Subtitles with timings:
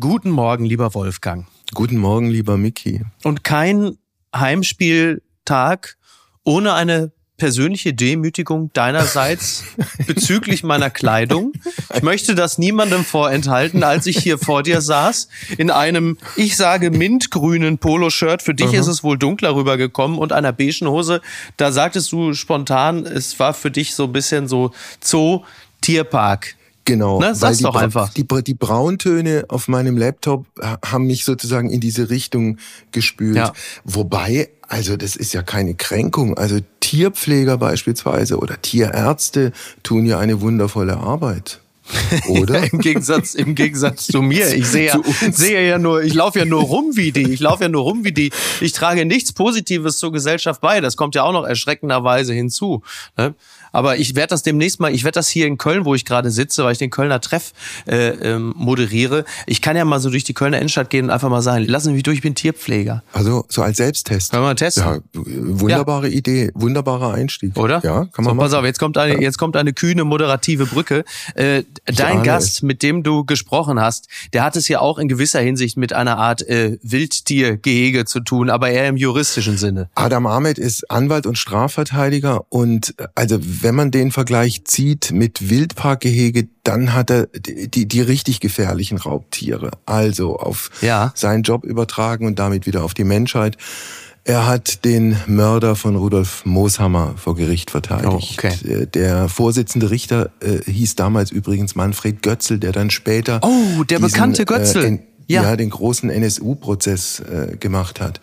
[0.00, 1.46] Guten Morgen, lieber Wolfgang.
[1.74, 3.02] Guten Morgen, lieber Mickey.
[3.22, 3.98] Und kein
[4.34, 5.98] Heimspieltag
[6.42, 9.64] ohne eine persönliche Demütigung deinerseits
[10.06, 11.52] bezüglich meiner Kleidung.
[11.94, 15.28] Ich möchte das niemandem vorenthalten, als ich hier vor dir saß,
[15.58, 18.40] in einem, ich sage, mintgrünen Poloshirt.
[18.40, 18.80] Für dich -huh.
[18.80, 21.20] ist es wohl dunkler rübergekommen und einer beigen Hose.
[21.58, 24.72] Da sagtest du spontan, es war für dich so ein bisschen so
[25.02, 25.42] Zoo,
[25.82, 26.56] Tierpark.
[26.84, 27.20] Genau.
[27.20, 27.34] Ne?
[27.34, 28.12] Sag's doch einfach.
[28.14, 30.46] Die, die, Brauntöne auf meinem Laptop
[30.84, 32.58] haben mich sozusagen in diese Richtung
[32.92, 33.36] gespült.
[33.36, 33.52] Ja.
[33.84, 36.36] Wobei, also das ist ja keine Kränkung.
[36.36, 41.60] Also Tierpfleger beispielsweise oder Tierärzte tun ja eine wundervolle Arbeit.
[42.28, 42.72] Oder?
[42.72, 44.52] Im Gegensatz, im Gegensatz zu mir.
[44.54, 45.00] Ich sehe ja,
[45.32, 47.32] sehe ja nur, ich laufe ja nur rum wie die.
[47.32, 48.30] Ich laufe ja nur rum wie die.
[48.60, 50.80] Ich trage nichts Positives zur Gesellschaft bei.
[50.80, 52.82] Das kommt ja auch noch erschreckenderweise hinzu.
[53.16, 53.34] Ne?
[53.72, 56.30] Aber ich werde das demnächst mal, ich werde das hier in Köln, wo ich gerade
[56.30, 57.52] sitze, weil ich den Kölner Treff
[57.86, 59.24] äh, ähm, moderiere.
[59.46, 61.88] Ich kann ja mal so durch die Kölner Innenstadt gehen und einfach mal sagen, lassen
[61.88, 63.02] Sie mich durch, ich bin Tierpfleger.
[63.12, 64.32] Also so als Selbsttest.
[64.32, 64.84] Kann man testen.
[64.84, 66.14] Ja, wunderbare ja.
[66.14, 67.56] Idee, wunderbarer Einstieg.
[67.56, 67.80] Oder?
[67.82, 71.04] Ja, kann man so, Pass auf, jetzt kommt eine, jetzt kommt eine kühne moderative Brücke.
[71.34, 72.62] Äh, dein Gast, es.
[72.62, 76.18] mit dem du gesprochen hast, der hat es ja auch in gewisser Hinsicht mit einer
[76.18, 79.90] Art äh, Wildtiergehege zu tun, aber eher im juristischen Sinne.
[79.94, 86.48] Adam Ahmed ist Anwalt und Strafverteidiger und also wenn man den Vergleich zieht mit Wildparkgehege,
[86.62, 89.70] dann hat er die, die richtig gefährlichen Raubtiere.
[89.86, 91.12] Also auf ja.
[91.14, 93.56] seinen Job übertragen und damit wieder auf die Menschheit.
[94.24, 98.38] Er hat den Mörder von Rudolf Mooshammer vor Gericht verteidigt.
[98.38, 98.86] Oh, okay.
[98.86, 103.40] Der Vorsitzende Richter äh, hieß damals übrigens Manfred Götzl, der dann später.
[103.42, 104.84] Oh, der diesen, bekannte Götzl.
[104.84, 104.98] Äh,
[105.30, 105.42] ja.
[105.42, 108.20] ja den großen NSU-Prozess äh, gemacht hat.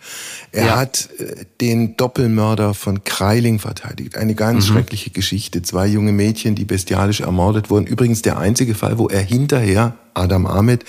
[0.52, 0.76] Er ja.
[0.76, 4.16] hat äh, den Doppelmörder von Kreiling verteidigt.
[4.16, 4.74] Eine ganz mhm.
[4.74, 5.62] schreckliche Geschichte.
[5.62, 7.86] Zwei junge Mädchen, die bestialisch ermordet wurden.
[7.86, 10.84] Übrigens der einzige Fall, wo er hinterher Adam Ahmed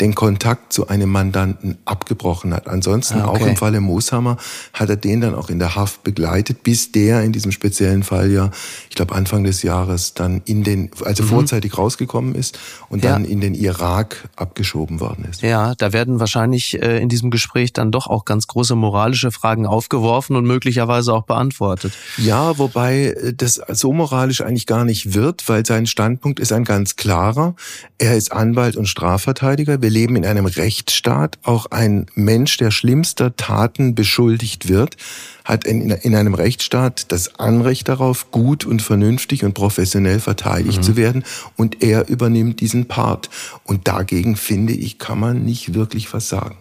[0.00, 2.68] den Kontakt zu einem Mandanten abgebrochen hat.
[2.68, 3.42] Ansonsten ah, okay.
[3.42, 4.36] auch im Falle Mooshammer
[4.72, 8.30] hat er den dann auch in der Haft begleitet, bis der in diesem speziellen Fall
[8.30, 8.50] ja,
[8.90, 11.28] ich glaube Anfang des Jahres dann in den, also mhm.
[11.28, 12.58] vorzeitig rausgekommen ist
[12.88, 13.12] und ja.
[13.12, 15.42] dann in den Irak abgeschoben worden ist.
[15.42, 19.66] Ja, da werden wahrscheinlich äh, in diesem Gespräch dann doch auch ganz große moralische Fragen
[19.66, 21.92] aufgeworfen und möglicherweise auch beantwortet.
[22.16, 26.64] Ja, wobei äh, das so moralisch eigentlich gar nicht wird, weil sein Standpunkt ist ein
[26.64, 27.54] ganz klarer.
[27.98, 29.82] Er ist Anwalt Anwalt und Strafverteidiger.
[29.82, 31.38] Wir leben in einem Rechtsstaat.
[31.42, 34.96] Auch ein Mensch, der schlimmster Taten beschuldigt wird,
[35.44, 40.82] hat in, in einem Rechtsstaat das Anrecht darauf, gut und vernünftig und professionell verteidigt mhm.
[40.82, 41.24] zu werden.
[41.56, 43.28] Und er übernimmt diesen Part.
[43.64, 46.56] Und dagegen, finde ich, kann man nicht wirklich was sagen.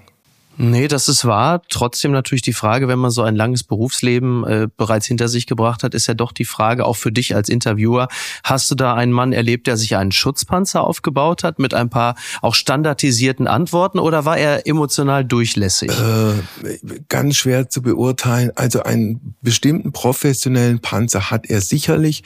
[0.58, 1.62] Nee, das ist wahr.
[1.69, 5.84] Trotzdem natürlich die Frage, wenn man so ein langes Berufsleben äh, bereits hinter sich gebracht
[5.84, 8.08] hat, ist ja doch die Frage, auch für dich als Interviewer,
[8.44, 12.16] hast du da einen Mann erlebt, der sich einen Schutzpanzer aufgebaut hat mit ein paar
[12.41, 15.90] auch standardisierten Antworten oder war er emotional durchlässig?
[15.90, 16.78] Äh,
[17.09, 18.52] ganz schwer zu beurteilen.
[18.56, 22.24] Also einen bestimmten professionellen Panzer hat er sicherlich.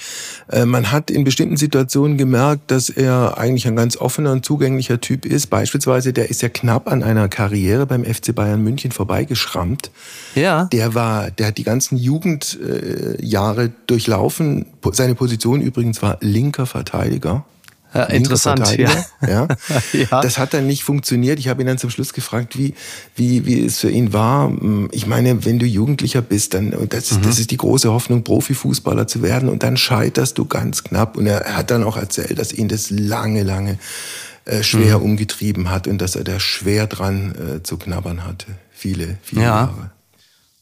[0.50, 5.00] Äh, man hat in bestimmten Situationen gemerkt, dass er eigentlich ein ganz offener und zugänglicher
[5.00, 5.48] Typ ist.
[5.48, 9.92] Beispielsweise, der ist ja knapp an einer Karriere beim FC Bayern München vorbeigeschrammt.
[10.36, 10.66] Ja.
[10.66, 14.66] Der war, der hat die ganzen Jugendjahre äh, durchlaufen.
[14.92, 17.46] Seine Position übrigens war linker Verteidiger.
[17.94, 18.92] Ja, interessant, ja.
[19.28, 19.48] ja.
[19.94, 20.22] ja.
[20.22, 21.40] Das hat dann nicht funktioniert.
[21.40, 22.74] Ich habe ihn dann zum Schluss gefragt, wie,
[23.16, 24.52] wie, wie es für ihn war.
[24.92, 27.22] Ich meine, wenn du Jugendlicher bist, dann, das, mhm.
[27.24, 31.18] das ist die große Hoffnung, Profifußballer zu werden und dann scheiterst du ganz knapp.
[31.18, 33.80] Und er hat dann auch erzählt, dass ihn das lange, lange
[34.48, 35.06] äh, schwer mhm.
[35.06, 38.48] umgetrieben hat und dass er da schwer dran äh, zu knabbern hatte.
[38.72, 39.48] Viele, viele ja.
[39.48, 39.92] Jahre.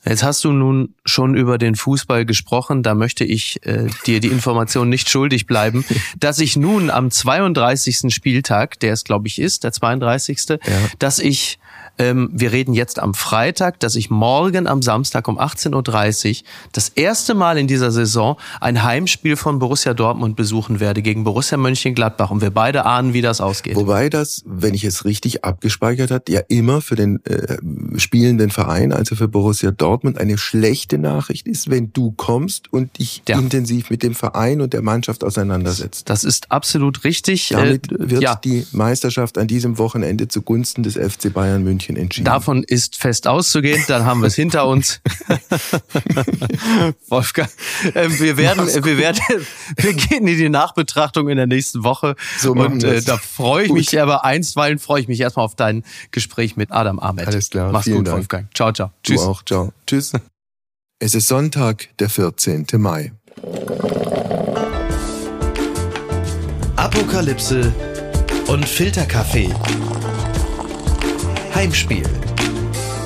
[0.08, 2.84] Jetzt hast du nun schon über den Fußball gesprochen.
[2.84, 5.84] Da möchte ich äh, dir die Information nicht schuldig bleiben,
[6.20, 8.14] dass ich nun am 32.
[8.14, 10.58] Spieltag, der es glaube ich ist, der 32., ja.
[11.00, 11.60] dass ich
[11.98, 16.90] ähm, wir reden jetzt am Freitag, dass ich morgen am Samstag um 18.30 Uhr das
[16.90, 22.32] erste Mal in dieser Saison ein Heimspiel von Borussia Dortmund besuchen werde gegen Borussia Mönchengladbach.
[22.32, 23.76] Und wir beide ahnen, wie das ausgeht.
[23.76, 27.58] Wobei das, wenn ich es richtig abgespeichert hat, ja immer für den äh,
[27.98, 33.24] spielenden Verein, also für Borussia Dortmund, eine schlechte Nachricht ist, wenn du kommst und dich
[33.28, 33.40] ja.
[33.40, 36.10] intensiv mit dem Verein und der Mannschaft auseinandersetzt.
[36.10, 37.50] Das ist absolut richtig.
[37.50, 38.36] Damit äh, wird ja.
[38.36, 42.26] die Meisterschaft an diesem Wochenende zugunsten des FC Bayern München München entschieden.
[42.26, 45.02] Davon ist fest auszugehen, dann haben wir es hinter uns.
[47.08, 47.50] Wolfgang,
[47.94, 49.22] äh, wir werden, wir werden,
[49.78, 52.16] wir gehen in die Nachbetrachtung in der nächsten Woche.
[52.40, 53.78] So und äh, da freue ich gut.
[53.78, 57.28] mich, aber einstweilen freue ich mich erstmal auf dein Gespräch mit Adam Ahmed.
[57.28, 57.72] Alles klar.
[57.72, 58.18] Mach's gut, Dank.
[58.18, 58.48] Wolfgang.
[58.54, 58.92] Ciao, ciao.
[59.04, 59.22] Tschüss.
[59.22, 59.74] Du auch, ciao.
[59.88, 60.14] Tschüss.
[61.00, 62.66] Es ist Sonntag, der 14.
[62.78, 63.12] Mai.
[66.78, 67.74] Apokalypse
[68.48, 69.54] und Filterkaffee
[71.56, 72.04] Heimspiel.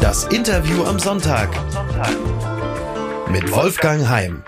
[0.02, 1.52] Das Interview am Sonntag
[3.32, 4.44] mit Wolfgang Heim.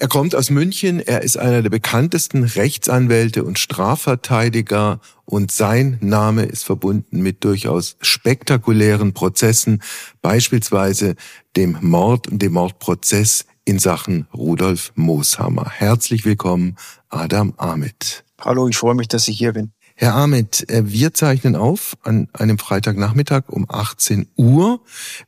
[0.00, 6.42] Er kommt aus München, er ist einer der bekanntesten Rechtsanwälte und Strafverteidiger und sein Name
[6.42, 9.82] ist verbunden mit durchaus spektakulären Prozessen,
[10.20, 11.14] beispielsweise
[11.56, 15.70] dem Mord und dem Mordprozess in Sachen Rudolf Mooshammer.
[15.70, 16.74] Herzlich willkommen,
[17.08, 18.24] Adam Ahmed.
[18.40, 19.70] Hallo, ich freue mich, dass ich hier bin.
[20.00, 24.80] Herr Ahmed, äh, wir zeichnen auf an einem Freitagnachmittag um 18 Uhr.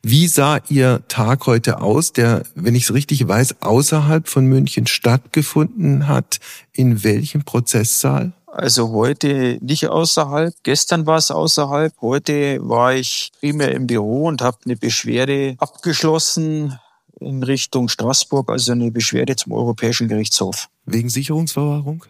[0.02, 4.86] Wie sah Ihr Tag heute aus, der, wenn ich es richtig weiß, außerhalb von München
[4.86, 6.40] stattgefunden hat?
[6.72, 8.32] In welchem Prozesssaal?
[8.46, 10.54] Also heute nicht außerhalb.
[10.62, 11.92] Gestern war es außerhalb.
[12.00, 16.78] Heute war ich primär im Büro und habe eine Beschwerde abgeschlossen
[17.20, 20.70] in Richtung Straßburg, also eine Beschwerde zum Europäischen Gerichtshof.
[20.86, 22.06] Wegen Sicherungsverwahrung?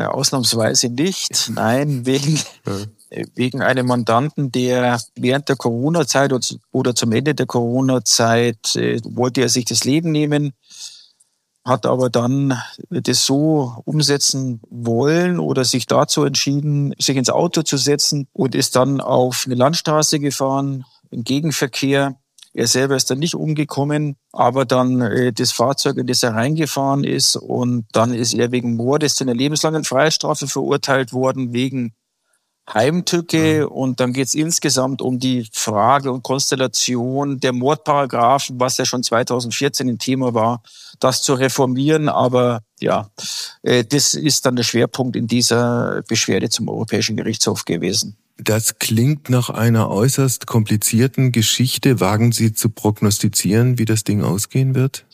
[0.00, 1.50] Ja, ausnahmsweise nicht.
[1.54, 3.24] Nein, wegen, ja.
[3.34, 6.32] wegen einem Mandanten, der während der Corona-Zeit
[6.72, 10.54] oder zum Ende der Corona-Zeit äh, wollte er sich das Leben nehmen,
[11.66, 12.58] hat aber dann
[12.88, 18.76] das so umsetzen wollen oder sich dazu entschieden, sich ins Auto zu setzen und ist
[18.76, 22.16] dann auf eine Landstraße gefahren, im Gegenverkehr
[22.52, 27.04] er selber ist dann nicht umgekommen, aber dann äh, das Fahrzeug, in das er reingefahren
[27.04, 31.94] ist und dann ist er wegen Mordes zu einer lebenslangen Freiheitsstrafe verurteilt worden, wegen
[32.72, 33.72] Heimtücke mhm.
[33.72, 39.02] und dann geht es insgesamt um die Frage und Konstellation der Mordparagraphen, was ja schon
[39.02, 40.62] 2014 ein Thema war,
[41.00, 42.08] das zu reformieren.
[42.08, 43.10] Aber ja,
[43.62, 48.16] äh, das ist dann der Schwerpunkt in dieser Beschwerde zum Europäischen Gerichtshof gewesen.
[48.42, 52.00] Das klingt nach einer äußerst komplizierten Geschichte.
[52.00, 55.04] Wagen Sie zu prognostizieren, wie das Ding ausgehen wird?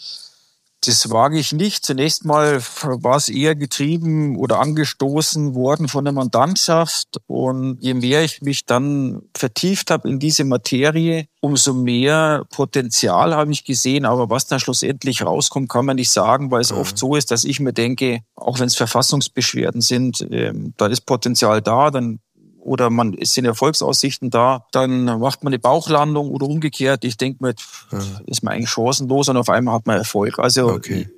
[0.84, 1.84] Das wage ich nicht.
[1.84, 7.18] Zunächst mal war es eher getrieben oder angestoßen worden von der Mandantschaft.
[7.26, 13.50] Und je mehr ich mich dann vertieft habe in diese Materie, umso mehr Potenzial habe
[13.50, 14.04] ich gesehen.
[14.04, 16.76] Aber was dann schlussendlich rauskommt, kann man nicht sagen, weil es ja.
[16.76, 21.00] oft so ist, dass ich mir denke, auch wenn es Verfassungsbeschwerden sind, äh, da ist
[21.00, 22.20] Potenzial da, dann
[22.66, 27.04] oder man ist in Erfolgsaussichten da, dann macht man eine Bauchlandung oder umgekehrt.
[27.04, 27.54] Ich denke mir,
[27.92, 27.98] ja.
[28.26, 30.38] ist man eigentlich chancenlos und auf einmal hat man Erfolg.
[30.38, 31.08] Also okay.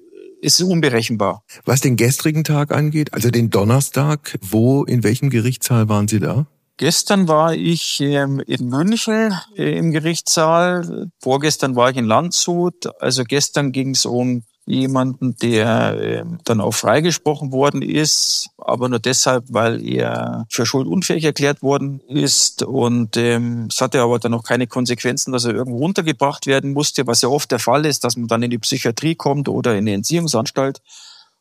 [0.43, 1.43] ist unberechenbar.
[1.65, 6.47] Was den gestrigen Tag angeht, also den Donnerstag, wo, in welchem Gerichtssaal waren Sie da?
[6.77, 11.11] Gestern war ich ähm, in München äh, im Gerichtssaal.
[11.19, 12.89] Vorgestern war ich in Landshut.
[13.01, 18.99] Also gestern ging es um jemanden, der äh, dann auch freigesprochen worden ist, aber nur
[18.99, 22.63] deshalb, weil er für schuldunfähig erklärt worden ist.
[22.63, 27.07] Und ähm, es hatte aber dann auch keine Konsequenzen, dass er irgendwo runtergebracht werden musste,
[27.07, 29.79] was ja oft der Fall ist, dass man dann in die Psychiatrie kommt oder in
[29.79, 30.81] eine Entziehungsanstalt.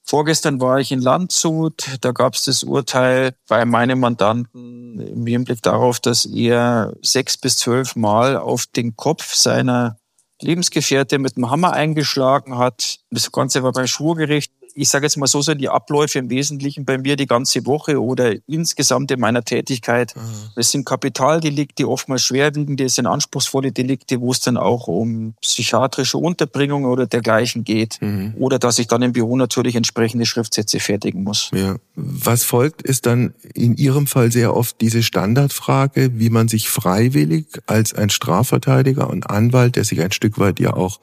[0.10, 5.62] Vorgestern war ich in Landshut, da gab es das Urteil bei meinem Mandanten im Hinblick
[5.62, 9.98] darauf, dass er sechs bis zwölf Mal auf den Kopf seiner
[10.42, 13.00] Lebensgefährte mit dem Hammer eingeschlagen hat.
[13.12, 16.86] Das Ganze war beim Schwurgericht ich sage jetzt mal so, sind die Abläufe im Wesentlichen
[16.86, 20.16] bei mir die ganze Woche oder insgesamt in meiner Tätigkeit.
[20.16, 20.22] Mhm.
[20.56, 26.20] Es sind Kapitaldelikte, oftmals schwerwiegende, es sind anspruchsvolle Delikte, wo es dann auch um psychiatrische
[26.20, 27.98] Unterbringung oder dergleichen geht.
[28.02, 28.36] Mhm.
[28.38, 31.50] Oder dass ich dann im Büro natürlich entsprechende Schriftsätze fertigen muss.
[31.56, 31.78] Ja.
[31.96, 37.48] Was folgt, ist dann in Ihrem Fall sehr oft diese Standardfrage, wie man sich freiwillig
[37.66, 41.00] als ein Strafverteidiger und Anwalt, der sich ein Stück weit ja auch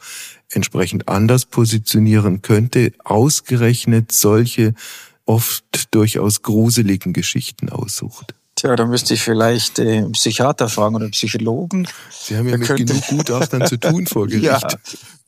[0.54, 4.74] entsprechend anders positionieren könnte, ausgerechnet solche
[5.26, 8.34] oft durchaus gruseligen Geschichten aussucht.
[8.56, 11.88] Tja, da müsste ich vielleicht äh, Psychiater fragen oder Psychologen.
[12.10, 12.84] Sie haben ja mit könnte...
[12.84, 14.44] genug Gutachtern zu tun vor Gericht.
[14.44, 14.68] Ja,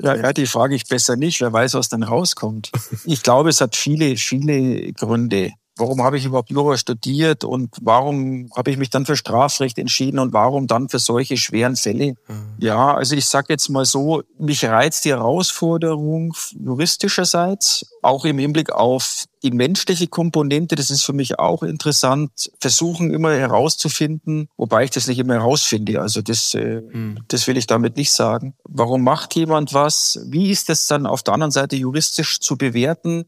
[0.00, 1.40] ja, ja, die frage ich besser nicht.
[1.40, 2.70] Wer weiß, was dann rauskommt.
[3.04, 8.48] Ich glaube, es hat viele, viele Gründe warum habe ich überhaupt Jura studiert und warum
[8.56, 12.14] habe ich mich dann für Strafrecht entschieden und warum dann für solche schweren Fälle?
[12.28, 12.54] Mhm.
[12.58, 18.72] Ja, also ich sage jetzt mal so, mich reizt die Herausforderung juristischerseits, auch im Hinblick
[18.72, 24.90] auf die menschliche Komponente, das ist für mich auch interessant, versuchen immer herauszufinden, wobei ich
[24.90, 26.00] das nicht immer herausfinde.
[26.00, 27.20] Also das, äh, mhm.
[27.28, 28.54] das will ich damit nicht sagen.
[28.64, 30.18] Warum macht jemand was?
[30.26, 33.26] Wie ist das dann auf der anderen Seite juristisch zu bewerten?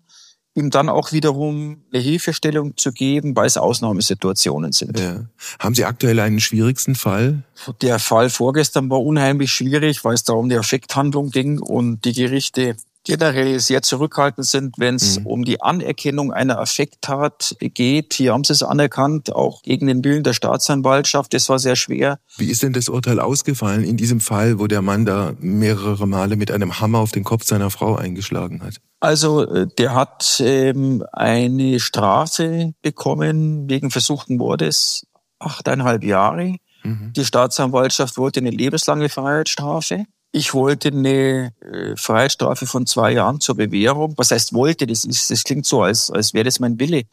[0.58, 4.98] Ihm dann auch wiederum eine Hilfestellung zu geben, weil es Ausnahmesituationen sind.
[4.98, 5.24] Ja.
[5.58, 7.42] Haben Sie aktuell einen schwierigsten Fall?
[7.80, 12.12] Der Fall vorgestern war unheimlich schwierig, weil es da um die Affekthandlung ging und die
[12.12, 15.26] Gerichte generell sehr zurückhaltend sind, wenn es mhm.
[15.26, 18.14] um die Anerkennung einer Affekttat geht.
[18.14, 21.32] Hier haben sie es anerkannt, auch gegen den Willen der Staatsanwaltschaft.
[21.32, 22.18] Das war sehr schwer.
[22.36, 26.36] Wie ist denn das Urteil ausgefallen in diesem Fall, wo der Mann da mehrere Male
[26.36, 28.76] mit einem Hammer auf den Kopf seiner Frau eingeschlagen hat?
[29.00, 35.06] Also äh, der hat ähm, eine Strafe bekommen wegen versuchten Mordes,
[35.38, 36.56] achteinhalb Jahre.
[36.82, 37.12] Mhm.
[37.14, 40.04] Die Staatsanwaltschaft wollte eine lebenslange Freiheitsstrafe.
[40.30, 44.12] Ich wollte eine äh, Freiheitsstrafe von zwei Jahren zur Bewährung.
[44.18, 44.86] Was heißt wollte?
[44.86, 47.04] Das, ist, das klingt so, als, als wäre das mein Wille.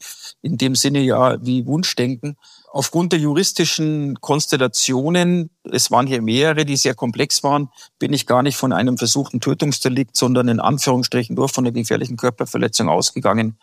[0.41, 2.36] In dem Sinne ja wie Wunschdenken.
[2.74, 7.69] Aufgrund der juristischen Konstellationen, es waren hier mehrere, die sehr komplex waren,
[8.00, 12.17] bin ich gar nicht von einem versuchten Tötungsdelikt, sondern in Anführungsstrichen nur von einer gefährlichen
[12.17, 13.57] Körperverletzung ausgegangen.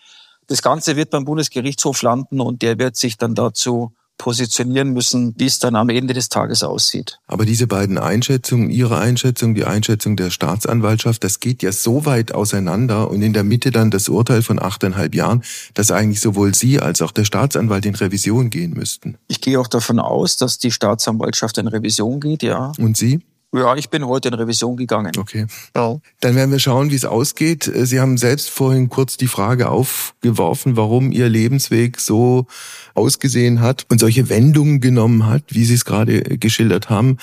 [0.46, 5.46] Das Ganze wird beim Bundesgerichtshof landen und der wird sich dann dazu positionieren müssen, wie
[5.46, 7.18] es dann am Ende des Tages aussieht.
[7.26, 12.32] Aber diese beiden Einschätzungen, Ihre Einschätzung, die Einschätzung der Staatsanwaltschaft, das geht ja so weit
[12.32, 15.42] auseinander und in der Mitte dann das Urteil von achteinhalb Jahren,
[15.74, 19.16] dass eigentlich sowohl Sie als auch der Staatsanwalt in Revision gehen müssten.
[19.28, 22.72] Ich gehe auch davon aus, dass die Staatsanwaltschaft in Revision geht, ja.
[22.78, 23.20] Und Sie?
[23.54, 25.12] Ja, ich bin heute in Revision gegangen.
[25.18, 25.46] Okay.
[25.76, 25.98] Ja.
[26.20, 27.70] Dann werden wir schauen, wie es ausgeht.
[27.74, 32.46] Sie haben selbst vorhin kurz die Frage aufgeworfen, warum Ihr Lebensweg so
[32.94, 37.18] ausgesehen hat und solche Wendungen genommen hat, wie Sie es gerade geschildert haben.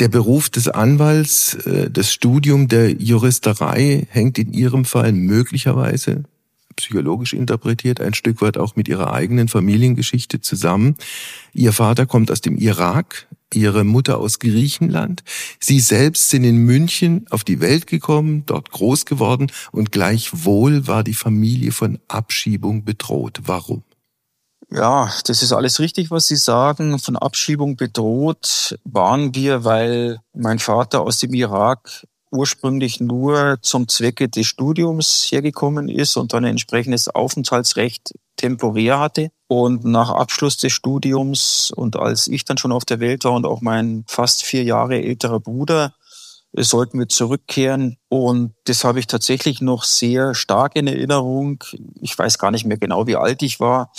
[0.00, 6.24] Der Beruf des Anwalts, äh, das Studium der Juristerei hängt in Ihrem Fall möglicherweise
[6.74, 10.96] psychologisch interpretiert, ein Stück weit auch mit ihrer eigenen Familiengeschichte zusammen.
[11.52, 15.22] Ihr Vater kommt aus dem Irak, ihre Mutter aus Griechenland.
[15.60, 21.04] Sie selbst sind in München auf die Welt gekommen, dort groß geworden und gleichwohl war
[21.04, 23.40] die Familie von Abschiebung bedroht.
[23.44, 23.82] Warum?
[24.70, 26.98] Ja, das ist alles richtig, was Sie sagen.
[26.98, 34.28] Von Abschiebung bedroht waren wir, weil mein Vater aus dem Irak ursprünglich nur zum Zwecke
[34.28, 39.30] des Studiums hergekommen ist und dann ein entsprechendes Aufenthaltsrecht temporär hatte.
[39.46, 43.46] Und nach Abschluss des Studiums und als ich dann schon auf der Welt war und
[43.46, 45.94] auch mein fast vier Jahre älterer Bruder,
[46.52, 47.98] äh, sollten wir zurückkehren.
[48.08, 51.64] Und das habe ich tatsächlich noch sehr stark in Erinnerung.
[52.00, 53.90] Ich weiß gar nicht mehr genau, wie alt ich war.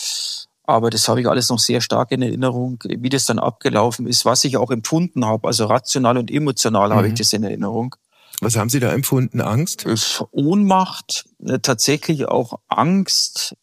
[0.64, 4.24] Aber das habe ich alles noch sehr stark in Erinnerung, wie das dann abgelaufen ist,
[4.26, 5.48] was ich auch empfunden habe.
[5.48, 6.94] Also rational und emotional mhm.
[6.94, 7.18] habe ich mhm.
[7.18, 7.96] das in Erinnerung.
[8.42, 9.42] Was haben Sie da empfunden?
[9.42, 9.86] Angst?
[10.32, 13.56] Ohnmacht, äh, tatsächlich auch Angst.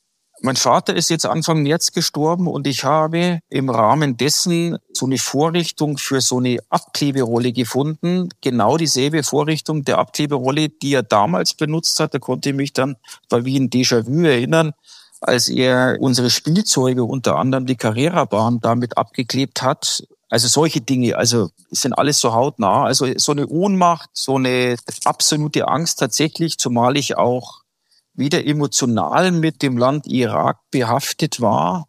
[0.42, 5.16] Mein Vater ist jetzt Anfang März gestorben und ich habe im Rahmen dessen so eine
[5.16, 8.28] Vorrichtung für so eine Abkleberolle gefunden.
[8.42, 12.12] Genau dieselbe Vorrichtung der Abkleberolle, die er damals benutzt hat.
[12.12, 12.96] Da konnte ich mich dann,
[13.30, 14.72] war wie ein Déjà-vu erinnern,
[15.22, 20.06] als er unsere Spielzeuge, unter anderem die Carrera-Bahn, damit abgeklebt hat.
[20.28, 22.84] Also solche Dinge, also sind alles so hautnah.
[22.84, 27.62] Also so eine Ohnmacht, so eine absolute Angst tatsächlich, zumal ich auch
[28.16, 31.88] wieder emotional mit dem Land Irak behaftet war,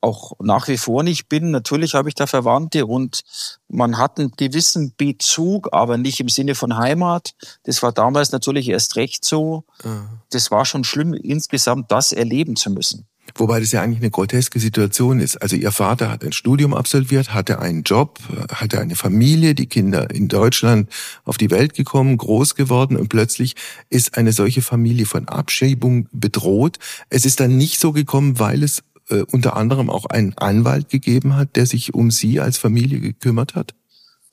[0.00, 1.50] auch nach wie vor nicht bin.
[1.50, 3.22] Natürlich habe ich da Verwandte und
[3.68, 7.34] man hat einen gewissen Bezug, aber nicht im Sinne von Heimat.
[7.64, 9.64] Das war damals natürlich erst recht so.
[10.30, 13.06] Das war schon schlimm, insgesamt das erleben zu müssen.
[13.34, 15.40] Wobei das ja eigentlich eine groteske Situation ist.
[15.40, 18.18] Also ihr Vater hat ein Studium absolviert, hatte einen Job,
[18.52, 20.90] hatte eine Familie, die Kinder in Deutschland
[21.24, 23.54] auf die Welt gekommen, groß geworden und plötzlich
[23.88, 26.78] ist eine solche Familie von Abschiebung bedroht.
[27.08, 31.36] Es ist dann nicht so gekommen, weil es äh, unter anderem auch einen Anwalt gegeben
[31.36, 33.74] hat, der sich um sie als Familie gekümmert hat.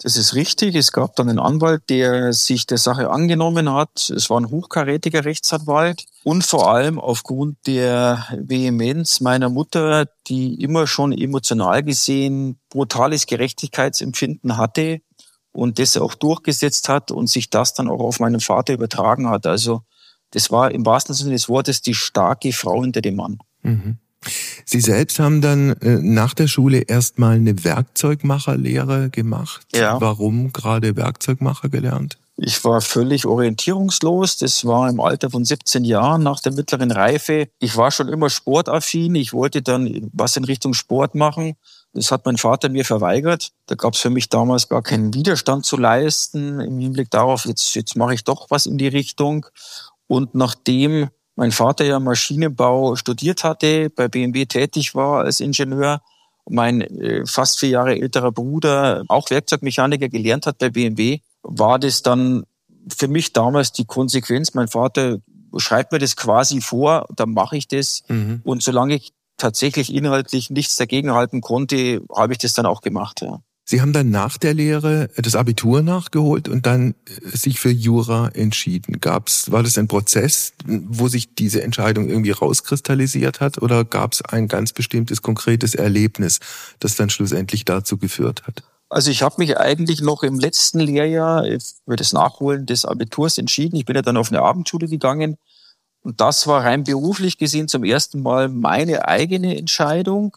[0.01, 0.75] Das ist richtig.
[0.75, 4.09] Es gab dann einen Anwalt, der sich der Sache angenommen hat.
[4.09, 6.05] Es war ein hochkarätiger Rechtsanwalt.
[6.23, 14.55] Und vor allem aufgrund der Vehemenz meiner Mutter, die immer schon emotional gesehen brutales Gerechtigkeitsempfinden
[14.55, 15.01] hatte
[15.51, 19.45] und das auch durchgesetzt hat und sich das dann auch auf meinen Vater übertragen hat.
[19.45, 19.83] Also
[20.31, 23.39] das war im wahrsten Sinne des Wortes die starke Frau hinter dem Mann.
[23.63, 23.97] Mhm.
[24.65, 29.65] Sie selbst haben dann äh, nach der Schule erstmal eine Werkzeugmacherlehre gemacht.
[29.73, 29.99] Ja.
[30.01, 32.17] Warum gerade Werkzeugmacher gelernt?
[32.41, 34.37] Ich war völlig orientierungslos.
[34.37, 37.49] Das war im Alter von 17 Jahren nach der mittleren Reife.
[37.59, 39.15] Ich war schon immer sportaffin.
[39.15, 41.55] Ich wollte dann was in Richtung Sport machen.
[41.93, 43.51] Das hat mein Vater mir verweigert.
[43.65, 47.75] Da gab es für mich damals gar keinen Widerstand zu leisten im Hinblick darauf, jetzt,
[47.75, 49.45] jetzt mache ich doch was in die Richtung.
[50.07, 56.01] Und nachdem mein Vater ja Maschinenbau studiert hatte, bei BMW tätig war als Ingenieur,
[56.49, 62.01] mein äh, fast vier Jahre älterer Bruder auch Werkzeugmechaniker gelernt hat bei BMW, war das
[62.01, 62.43] dann
[62.93, 64.53] für mich damals die Konsequenz.
[64.53, 65.19] Mein Vater
[65.55, 68.03] schreibt mir das quasi vor, dann mache ich das.
[68.09, 68.41] Mhm.
[68.43, 73.21] Und solange ich tatsächlich inhaltlich nichts dagegen halten konnte, habe ich das dann auch gemacht.
[73.21, 73.39] Ja.
[73.69, 78.29] Sie haben dann nach der Lehre das Abitur nachgeholt und dann äh, sich für Jura
[78.29, 78.99] entschieden.
[78.99, 84.23] Gab's, war das ein Prozess, wo sich diese Entscheidung irgendwie rauskristallisiert hat oder gab es
[84.23, 86.39] ein ganz bestimmtes konkretes Erlebnis,
[86.79, 88.63] das dann schlussendlich dazu geführt hat?
[88.89, 91.45] Also ich habe mich eigentlich noch im letzten Lehrjahr
[91.85, 93.75] für das Nachholen des Abiturs entschieden.
[93.75, 95.37] Ich bin ja dann auf eine Abendschule gegangen
[96.01, 100.35] und das war rein beruflich gesehen zum ersten Mal meine eigene Entscheidung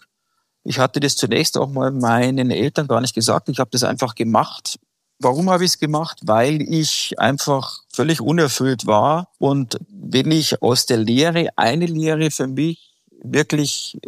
[0.65, 3.49] Ich hatte das zunächst auch mal meinen Eltern gar nicht gesagt.
[3.49, 4.79] Ich habe das einfach gemacht.
[5.19, 6.21] Warum habe ich es gemacht?
[6.25, 9.29] Weil ich einfach völlig unerfüllt war.
[9.39, 14.01] Und wenn ich aus der Lehre eine Lehre für mich wirklich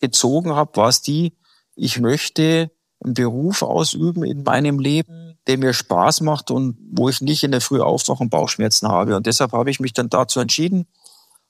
[0.00, 1.34] gezogen habe, war es die,
[1.74, 2.70] ich möchte
[3.02, 7.52] einen Beruf ausüben in meinem Leben, der mir Spaß macht und wo ich nicht in
[7.52, 9.16] der Früh aufwache und Bauchschmerzen habe.
[9.16, 10.86] Und deshalb habe ich mich dann dazu entschieden,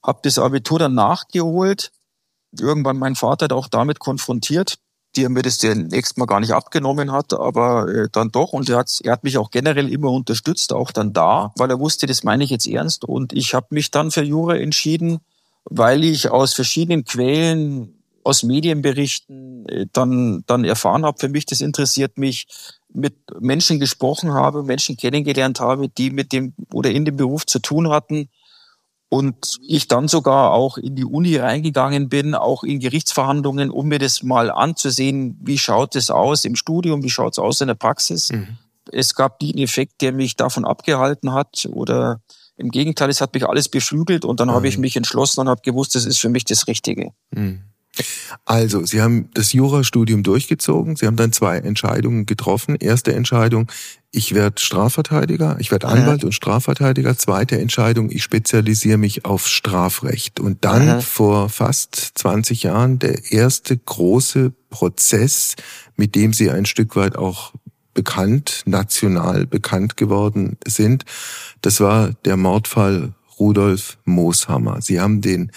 [0.04, 1.92] habe das Abitur dann nachgeholt.
[2.60, 4.78] Irgendwann mein Vater hat auch damit konfrontiert,
[5.16, 8.52] die er mir das zunächst mal gar nicht abgenommen hat, aber äh, dann doch.
[8.52, 11.80] Und er hat, er hat mich auch generell immer unterstützt, auch dann da, weil er
[11.80, 13.04] wusste, das meine ich jetzt ernst.
[13.04, 15.20] Und ich habe mich dann für Jura entschieden,
[15.64, 17.96] weil ich aus verschiedenen Quellen
[18.26, 22.46] aus Medienberichten äh, dann, dann erfahren habe, für mich, das interessiert mich,
[22.92, 27.60] mit Menschen gesprochen habe, Menschen kennengelernt habe, die mit dem oder in dem Beruf zu
[27.60, 28.28] tun hatten.
[29.08, 34.00] Und ich dann sogar auch in die Uni reingegangen bin, auch in Gerichtsverhandlungen, um mir
[34.00, 37.74] das mal anzusehen, wie schaut es aus im Studium, wie schaut es aus in der
[37.74, 38.32] Praxis.
[38.32, 38.58] Mhm.
[38.90, 42.20] Es gab den Effekt, der mich davon abgehalten hat oder
[42.56, 44.54] im Gegenteil, es hat mich alles beflügelt und dann mhm.
[44.54, 47.12] habe ich mich entschlossen und habe gewusst, das ist für mich das Richtige.
[47.30, 47.62] Mhm.
[48.44, 50.96] Also, Sie haben das Jurastudium durchgezogen.
[50.96, 52.76] Sie haben dann zwei Entscheidungen getroffen.
[52.76, 53.68] Erste Entscheidung,
[54.10, 57.16] ich werde Strafverteidiger, ich werde Anwalt und Strafverteidiger.
[57.18, 60.40] Zweite Entscheidung, ich spezialisiere mich auf Strafrecht.
[60.40, 61.00] Und dann Aha.
[61.00, 65.54] vor fast 20 Jahren der erste große Prozess,
[65.96, 67.52] mit dem Sie ein Stück weit auch
[67.94, 71.04] bekannt, national bekannt geworden sind.
[71.62, 74.80] Das war der Mordfall Rudolf Mooshammer.
[74.82, 75.50] Sie haben den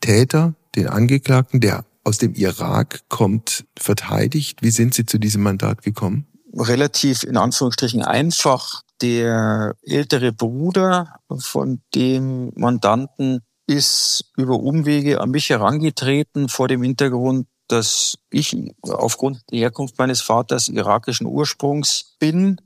[0.00, 4.62] Täter den Angeklagten, der aus dem Irak kommt, verteidigt.
[4.62, 6.26] Wie sind Sie zu diesem Mandat gekommen?
[6.54, 8.82] Relativ in Anführungsstrichen einfach.
[9.02, 17.46] Der ältere Bruder von dem Mandanten ist über Umwege an mich herangetreten vor dem Hintergrund,
[17.68, 22.60] dass ich aufgrund der Herkunft meines Vaters irakischen Ursprungs bin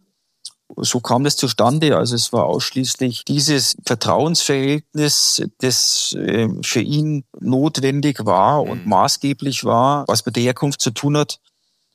[0.77, 1.97] so kam das zustande.
[1.97, 8.91] Also es war ausschließlich dieses Vertrauensverhältnis, das ähm, für ihn notwendig war und mhm.
[8.91, 11.41] maßgeblich war, was mit der Herkunft zu tun hat.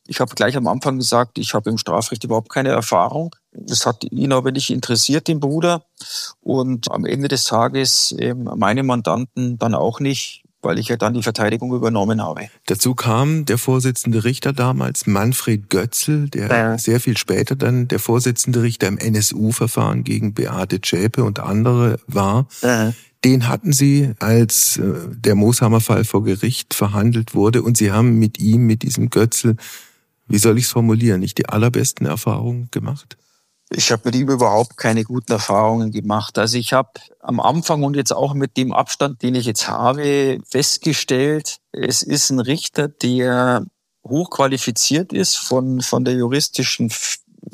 [0.07, 3.35] Ich habe gleich am Anfang gesagt, ich habe im Strafrecht überhaupt keine Erfahrung.
[3.51, 5.83] Das hat ihn aber nicht interessiert, den Bruder.
[6.41, 11.13] Und am Ende des Tages ähm, meine Mandanten dann auch nicht weil ich ja dann
[11.13, 12.49] die Verteidigung übernommen habe.
[12.65, 16.77] Dazu kam der Vorsitzende Richter damals, Manfred Götzl, der ja.
[16.77, 22.47] sehr viel später dann der Vorsitzende Richter im NSU-Verfahren gegen Beate Zschäpe und andere war.
[22.61, 22.93] Ja.
[23.23, 28.39] Den hatten Sie, als äh, der Mooshammer-Fall vor Gericht verhandelt wurde und Sie haben mit
[28.39, 29.55] ihm, mit diesem Götzl,
[30.27, 33.17] wie soll ich es formulieren, nicht die allerbesten Erfahrungen gemacht?
[33.77, 36.37] Ich habe mit ihm überhaupt keine guten Erfahrungen gemacht.
[36.37, 40.39] Also ich habe am Anfang und jetzt auch mit dem Abstand, den ich jetzt habe,
[40.47, 43.65] festgestellt, es ist ein Richter, der
[44.07, 46.89] hochqualifiziert ist von, von der juristischen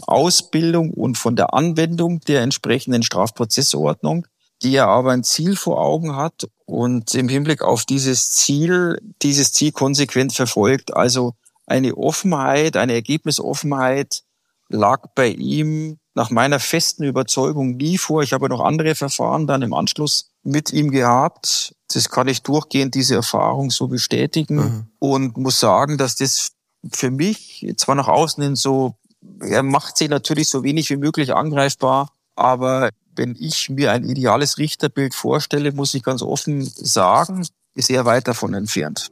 [0.03, 4.27] Ausbildung und von der Anwendung der entsprechenden Strafprozessordnung,
[4.61, 9.53] die er aber ein Ziel vor Augen hat und im Hinblick auf dieses Ziel, dieses
[9.53, 10.95] Ziel konsequent verfolgt.
[10.95, 11.33] Also
[11.65, 14.21] eine Offenheit, eine Ergebnisoffenheit
[14.69, 18.23] lag bei ihm nach meiner festen Überzeugung nie vor.
[18.23, 21.75] Ich habe noch andere Verfahren dann im Anschluss mit ihm gehabt.
[21.93, 24.87] Das kann ich durchgehend diese Erfahrung so bestätigen mhm.
[24.99, 26.51] und muss sagen, dass das
[26.91, 28.95] für mich zwar nach außen hin so,
[29.39, 34.57] er macht sich natürlich so wenig wie möglich angreifbar, aber wenn ich mir ein ideales
[34.57, 37.45] Richterbild vorstelle, muss ich ganz offen sagen,
[37.75, 39.09] ist er weit davon entfernt.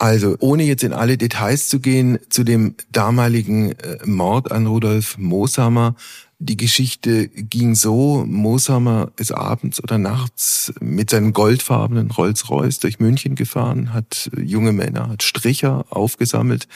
[0.00, 5.18] Also, ohne jetzt in alle Details zu gehen, zu dem damaligen äh, Mord an Rudolf
[5.18, 5.94] Mooshammer.
[6.38, 13.34] Die Geschichte ging so, Mooshammer ist abends oder nachts mit seinem goldfarbenen Rolls-Royce durch München
[13.34, 16.66] gefahren, hat junge Männer, hat Stricher aufgesammelt.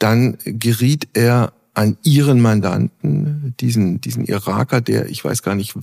[0.00, 5.74] Dann geriet er an ihren Mandanten, diesen, diesen Iraker, der, ich weiß gar nicht,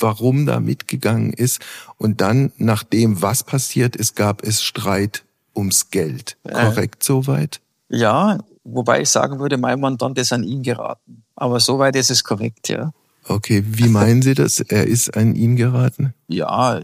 [0.00, 1.60] warum da mitgegangen ist.
[1.98, 5.24] Und dann, nach dem, was passiert ist, gab es Streit
[5.56, 6.36] ums Geld.
[6.50, 7.60] Korrekt äh, soweit?
[7.88, 11.24] Ja, wobei ich sagen würde, mein Mandant ist an ihn geraten.
[11.36, 12.92] Aber soweit ist es korrekt, ja.
[13.28, 14.60] Okay, wie meinen Sie das?
[14.60, 16.14] Er ist an ihn geraten?
[16.28, 16.80] Ja,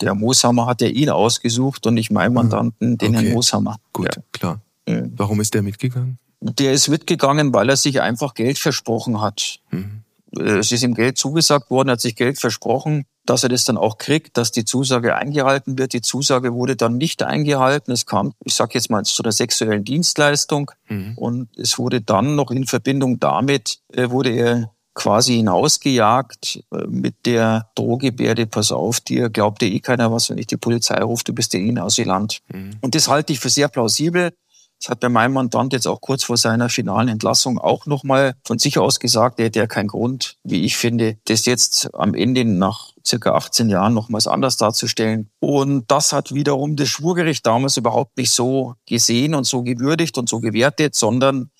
[0.00, 3.24] der Mooshammer hat ja ihn ausgesucht und nicht mein ah, Mandanten, den okay.
[3.24, 3.76] Herrn Mooshammer.
[3.92, 4.22] Gut, ja.
[4.32, 4.60] klar.
[5.16, 6.18] Warum ist der mitgegangen?
[6.40, 9.58] Der ist mitgegangen, weil er sich einfach Geld versprochen hat.
[9.70, 10.02] Mhm.
[10.38, 13.76] Es ist ihm Geld zugesagt worden, er hat sich Geld versprochen dass er das dann
[13.76, 15.92] auch kriegt, dass die Zusage eingehalten wird.
[15.92, 17.92] Die Zusage wurde dann nicht eingehalten.
[17.92, 20.70] Es kam, ich sage jetzt mal, zu der sexuellen Dienstleistung.
[20.88, 21.14] Mhm.
[21.16, 27.26] Und es wurde dann noch in Verbindung damit, äh, wurde er quasi hinausgejagt äh, mit
[27.26, 31.22] der Drohgebärde, pass auf, dir glaubt dir eh keiner was, wenn ich die Polizei rufe,
[31.22, 32.40] du bist eh aus Land.
[32.52, 32.78] Mhm.
[32.80, 34.32] Und das halte ich für sehr plausibel.
[34.80, 38.58] Das hat bei meinem Mandant jetzt auch kurz vor seiner finalen Entlassung auch nochmal von
[38.58, 42.44] sich aus gesagt, er hätte ja keinen Grund, wie ich finde, das jetzt am Ende
[42.44, 45.30] nach circa 18 Jahren nochmals anders darzustellen.
[45.40, 50.28] Und das hat wiederum das Schwurgericht damals überhaupt nicht so gesehen und so gewürdigt und
[50.28, 51.50] so gewertet, sondern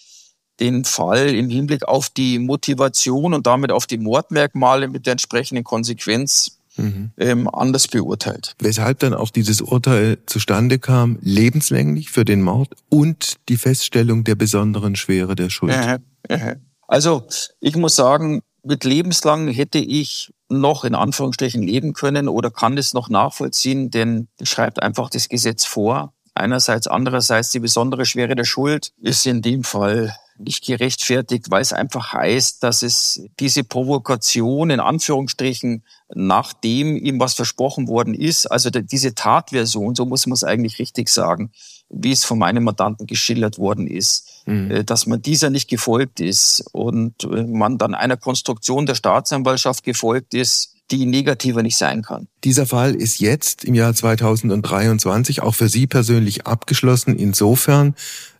[0.60, 5.64] den Fall im Hinblick auf die Motivation und damit auf die Mordmerkmale mit der entsprechenden
[5.64, 7.10] Konsequenz mhm.
[7.16, 8.54] ähm, anders beurteilt.
[8.60, 14.34] Weshalb dann auch dieses Urteil zustande kam, lebenslänglich für den Mord und die Feststellung der
[14.34, 15.72] besonderen Schwere der Schuld.
[15.72, 16.56] Äh, äh.
[16.88, 17.26] Also
[17.60, 22.94] ich muss sagen, mit lebenslang hätte ich noch in Anführungsstrichen leben können oder kann es
[22.94, 26.12] noch nachvollziehen, denn schreibt einfach das Gesetz vor.
[26.34, 31.72] Einerseits, andererseits die besondere Schwere der Schuld ist in dem Fall nicht gerechtfertigt, weil es
[31.72, 35.82] einfach heißt, dass es diese Provokation in Anführungsstrichen,
[36.14, 41.08] nachdem ihm was versprochen worden ist, also diese Tatversion, so muss man es eigentlich richtig
[41.08, 41.50] sagen,
[41.88, 44.70] wie es von meinem Mandanten geschildert worden ist, mhm.
[44.70, 49.84] Äh, dass man dieser nicht gefolgt ist und äh, man dann einer Konstruktion der Staatsanwaltschaft
[49.84, 52.28] gefolgt ist, die negativer nicht sein kann.
[52.44, 57.94] Dieser Fall ist jetzt im Jahr 2023 auch für Sie persönlich abgeschlossen, insofern,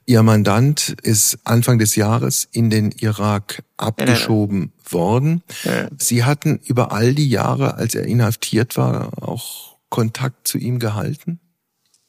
[0.09, 4.93] Ihr Mandant ist Anfang des Jahres in den Irak abgeschoben ja.
[4.93, 5.43] worden.
[5.65, 5.89] Ja.
[5.99, 11.41] Sie hatten über all die Jahre, als er inhaftiert war, auch Kontakt zu ihm gehalten?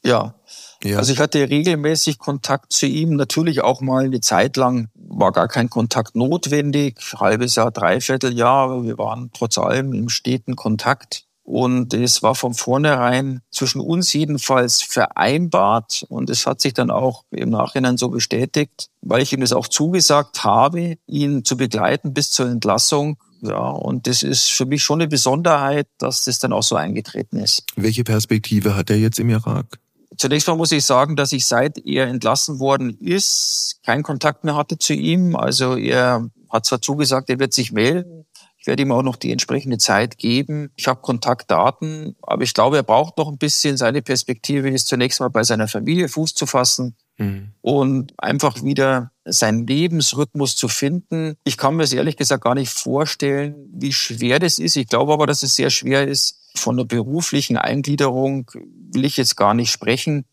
[0.04, 0.36] Ja.
[0.84, 0.98] ja.
[0.98, 5.48] Also ich hatte regelmäßig Kontakt zu ihm, natürlich auch mal eine Zeit lang war gar
[5.48, 11.27] kein Kontakt notwendig, halbes Jahr, dreiviertel Jahr, wir waren trotz allem im steten Kontakt.
[11.48, 16.06] Und es war von vornherein zwischen uns jedenfalls vereinbart.
[16.10, 19.70] Und es hat sich dann auch im Nachhinein so bestätigt, weil ich ihm das auch
[19.70, 23.18] zugesagt habe, ihn zu begleiten bis zur Entlassung.
[23.42, 27.38] Ja, und das ist für mich schon eine Besonderheit, dass das dann auch so eingetreten
[27.38, 27.64] ist.
[27.78, 29.80] Welche Perspektive hat er jetzt im Irak?
[30.18, 34.58] Zunächst mal muss ich sagen, dass ich seit er entlassen worden ist, keinen Kontakt mehr
[34.58, 35.38] hatte zu ihm.
[35.38, 38.26] Also er hat zwar zugesagt, er wird sich melden,
[38.68, 40.70] werde ihm auch noch die entsprechende Zeit geben.
[40.76, 43.78] Ich habe Kontaktdaten, aber ich glaube, er braucht noch ein bisschen.
[43.78, 47.52] Seine Perspektive ist zunächst mal bei seiner Familie Fuß zu fassen mhm.
[47.62, 51.36] und einfach wieder seinen Lebensrhythmus zu finden.
[51.44, 54.76] Ich kann mir es ehrlich gesagt gar nicht vorstellen, wie schwer das ist.
[54.76, 56.44] Ich glaube aber, dass es sehr schwer ist.
[56.56, 60.26] Von der beruflichen Eingliederung will ich jetzt gar nicht sprechen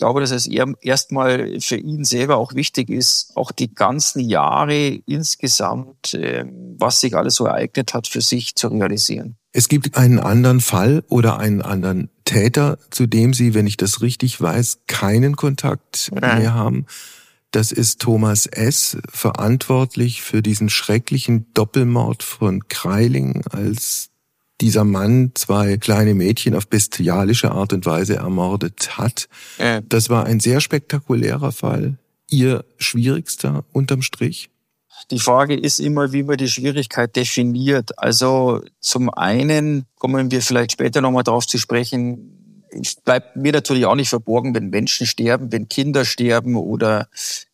[0.00, 6.14] glaube, dass es erstmal für ihn selber auch wichtig ist, auch die ganzen Jahre insgesamt,
[6.14, 9.36] ähm, was sich alles so ereignet hat, für sich zu realisieren.
[9.52, 14.00] Es gibt einen anderen Fall oder einen anderen Täter, zu dem Sie, wenn ich das
[14.00, 16.38] richtig weiß, keinen Kontakt Nein.
[16.38, 16.86] mehr haben.
[17.50, 24.10] Das ist Thomas S., verantwortlich für diesen schrecklichen Doppelmord von Kreiling als
[24.60, 29.28] dieser Mann zwei kleine Mädchen auf bestialische Art und Weise ermordet hat.
[29.58, 29.82] Äh.
[29.88, 31.98] Das war ein sehr spektakulärer Fall.
[32.28, 34.50] Ihr schwierigster unterm Strich?
[35.10, 37.98] Die Frage ist immer, wie man die Schwierigkeit definiert.
[37.98, 42.66] Also zum einen kommen wir vielleicht später nochmal darauf zu sprechen.
[42.70, 47.08] Es bleibt mir natürlich auch nicht verborgen, wenn Menschen sterben, wenn Kinder sterben oder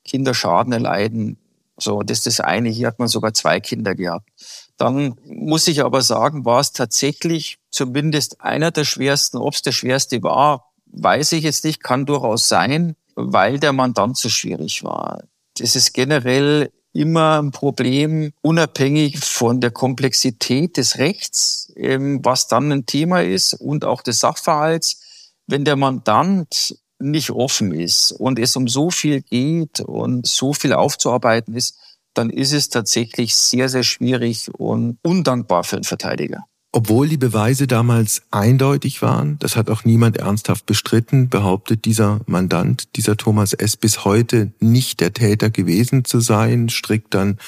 [0.05, 1.38] Kinder Schaden erleiden.
[1.79, 2.69] So, das ist das eine.
[2.69, 4.29] Hier hat man sogar zwei Kinder gehabt.
[4.77, 9.39] Dann muss ich aber sagen, war es tatsächlich zumindest einer der schwersten.
[9.39, 14.19] Ob es der schwerste war, weiß ich jetzt nicht, kann durchaus sein, weil der Mandant
[14.19, 15.23] so schwierig war.
[15.59, 22.73] Das ist generell immer ein Problem, unabhängig von der Komplexität des Rechts, ähm, was dann
[22.73, 25.01] ein Thema ist und auch des Sachverhalts.
[25.47, 30.73] Wenn der Mandant nicht offen ist und es um so viel geht und so viel
[30.73, 31.79] aufzuarbeiten ist,
[32.16, 36.44] dann ist es tatsächlich sehr, sehr schwierig und undankbar für einen Verteidiger.
[36.72, 42.96] Obwohl die Beweise damals eindeutig waren, das hat auch niemand ernsthaft bestritten, behauptet dieser Mandant,
[42.96, 43.79] dieser Thomas S.
[43.79, 47.38] bis heute nicht der Täter gewesen zu sein, strickt dann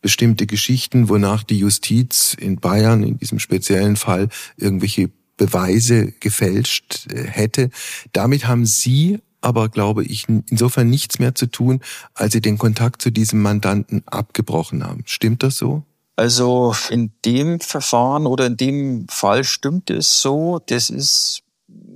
[0.00, 7.24] bestimmte Geschichten, wonach die Justiz in Bayern in diesem speziellen Fall irgendwelche Beweise gefälscht äh,
[7.24, 7.68] hätte.
[8.12, 11.80] Damit haben Sie aber, glaube ich, insofern nichts mehr zu tun,
[12.14, 15.02] als Sie den Kontakt zu diesem Mandanten abgebrochen haben.
[15.06, 15.84] Stimmt das so?
[16.16, 20.60] Also in dem Verfahren oder in dem Fall stimmt es so.
[20.66, 21.42] Das ist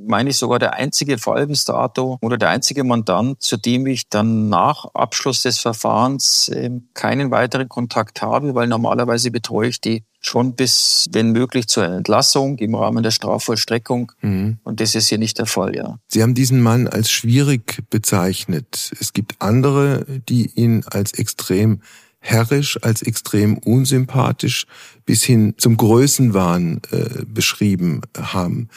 [0.07, 4.09] meine ich, sogar der einzige Fall bis dato oder der einzige Mandant, zu dem ich
[4.09, 10.05] dann nach Abschluss des Verfahrens ähm, keinen weiteren Kontakt habe, weil normalerweise betreue ich die
[10.21, 14.13] schon bis, wenn möglich, zur Entlassung im Rahmen der Strafvollstreckung.
[14.21, 14.59] Mhm.
[14.63, 15.99] Und das ist hier nicht der Fall, ja.
[16.09, 18.93] Sie haben diesen Mann als schwierig bezeichnet.
[19.01, 21.81] Es gibt andere, die ihn als extrem
[22.23, 24.67] herrisch als extrem unsympathisch
[25.05, 28.69] bis hin zum Größenwahn äh, beschrieben haben.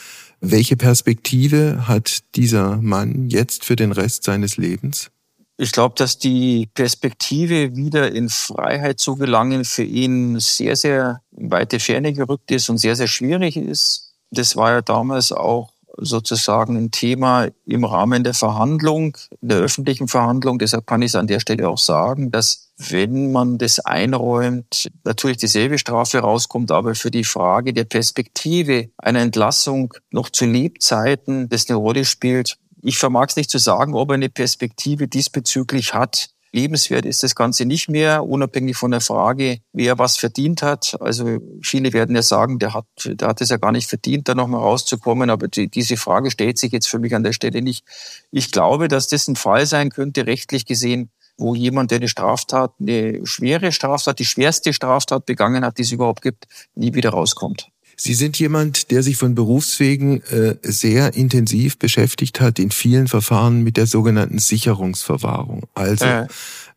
[0.48, 5.10] Welche Perspektive hat dieser Mann jetzt für den Rest seines Lebens?
[5.56, 11.80] Ich glaube, dass die Perspektive, wieder in Freiheit zu gelangen, für ihn sehr, sehr weite
[11.80, 14.14] Ferne gerückt ist und sehr, sehr schwierig ist.
[14.30, 20.58] Das war ja damals auch sozusagen ein Thema im Rahmen der Verhandlung, der öffentlichen Verhandlung.
[20.58, 25.38] Deshalb kann ich es an der Stelle auch sagen, dass wenn man das einräumt, natürlich
[25.38, 31.68] dieselbe Strafe rauskommt, aber für die Frage der Perspektive einer Entlassung noch zu Lebzeiten das
[31.68, 36.30] eine Rolle spielt, ich vermag es nicht zu sagen, ob er eine Perspektive diesbezüglich hat.
[36.56, 40.96] Lebenswert ist das Ganze nicht mehr, unabhängig von der Frage, wer was verdient hat.
[41.00, 44.34] Also viele werden ja sagen, der hat, der hat es ja gar nicht verdient, da
[44.34, 45.28] nochmal rauszukommen.
[45.28, 47.84] Aber die, diese Frage stellt sich jetzt für mich an der Stelle nicht.
[48.30, 52.72] Ich glaube, dass das ein Fall sein könnte, rechtlich gesehen, wo jemand, der eine Straftat,
[52.80, 57.68] eine schwere Straftat, die schwerste Straftat begangen hat, die es überhaupt gibt, nie wieder rauskommt.
[57.96, 63.62] Sie sind jemand, der sich von Berufswegen äh, sehr intensiv beschäftigt hat in vielen Verfahren
[63.62, 65.66] mit der sogenannten Sicherungsverwahrung.
[65.74, 66.26] Also äh.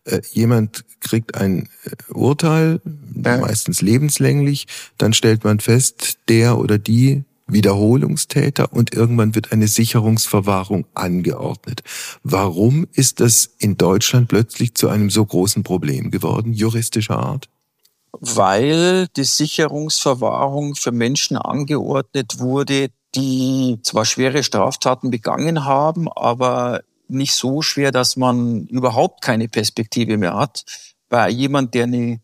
[0.05, 2.81] Äh, jemand kriegt ein äh, Urteil,
[3.13, 10.85] meistens lebenslänglich, dann stellt man fest, der oder die Wiederholungstäter und irgendwann wird eine Sicherungsverwahrung
[10.93, 11.81] angeordnet.
[12.23, 17.49] Warum ist das in Deutschland plötzlich zu einem so großen Problem geworden, juristischer Art?
[18.11, 27.33] Weil die Sicherungsverwahrung für Menschen angeordnet wurde, die zwar schwere Straftaten begangen haben, aber nicht
[27.33, 30.63] so schwer, dass man überhaupt keine Perspektive mehr hat.
[31.09, 32.21] Bei jemand, der eine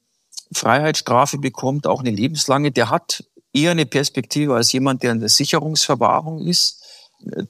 [0.54, 5.30] Freiheitsstrafe bekommt, auch eine lebenslange, der hat eher eine Perspektive als jemand, der in der
[5.30, 6.84] Sicherungsverwahrung ist.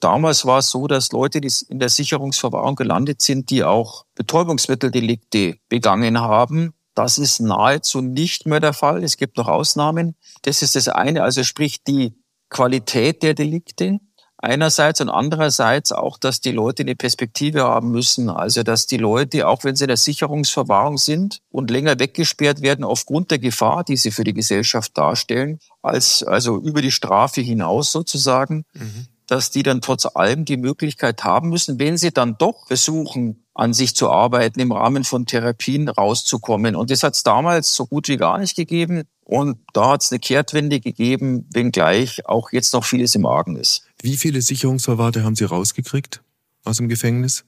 [0.00, 5.58] Damals war es so, dass Leute, die in der Sicherungsverwahrung gelandet sind, die auch Betäubungsmitteldelikte
[5.68, 9.04] begangen haben, das ist nahezu nicht mehr der Fall.
[9.04, 10.16] Es gibt noch Ausnahmen.
[10.42, 12.14] Das ist das eine, also sprich die
[12.48, 14.00] Qualität der Delikte
[14.38, 18.30] einerseits und andererseits auch, dass die Leute eine Perspektive haben müssen.
[18.30, 22.84] Also dass die Leute, auch wenn sie in der Sicherungsverwahrung sind und länger weggesperrt werden
[22.84, 27.92] aufgrund der Gefahr, die sie für die Gesellschaft darstellen, als also über die Strafe hinaus
[27.92, 29.06] sozusagen, mhm.
[29.26, 33.72] Dass die dann trotz allem die Möglichkeit haben müssen, wenn sie dann doch versuchen, an
[33.72, 36.76] sich zu arbeiten, im Rahmen von Therapien rauszukommen.
[36.76, 39.04] Und das hat es damals so gut wie gar nicht gegeben.
[39.24, 43.84] Und da hat es eine Kehrtwende gegeben, wenngleich auch jetzt noch vieles im Argen ist.
[44.00, 46.22] Wie viele Sicherungsverwahrte haben Sie rausgekriegt
[46.64, 47.44] aus dem Gefängnis?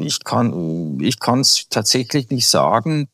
[0.00, 3.08] Ich kann ich kann es tatsächlich nicht sagen.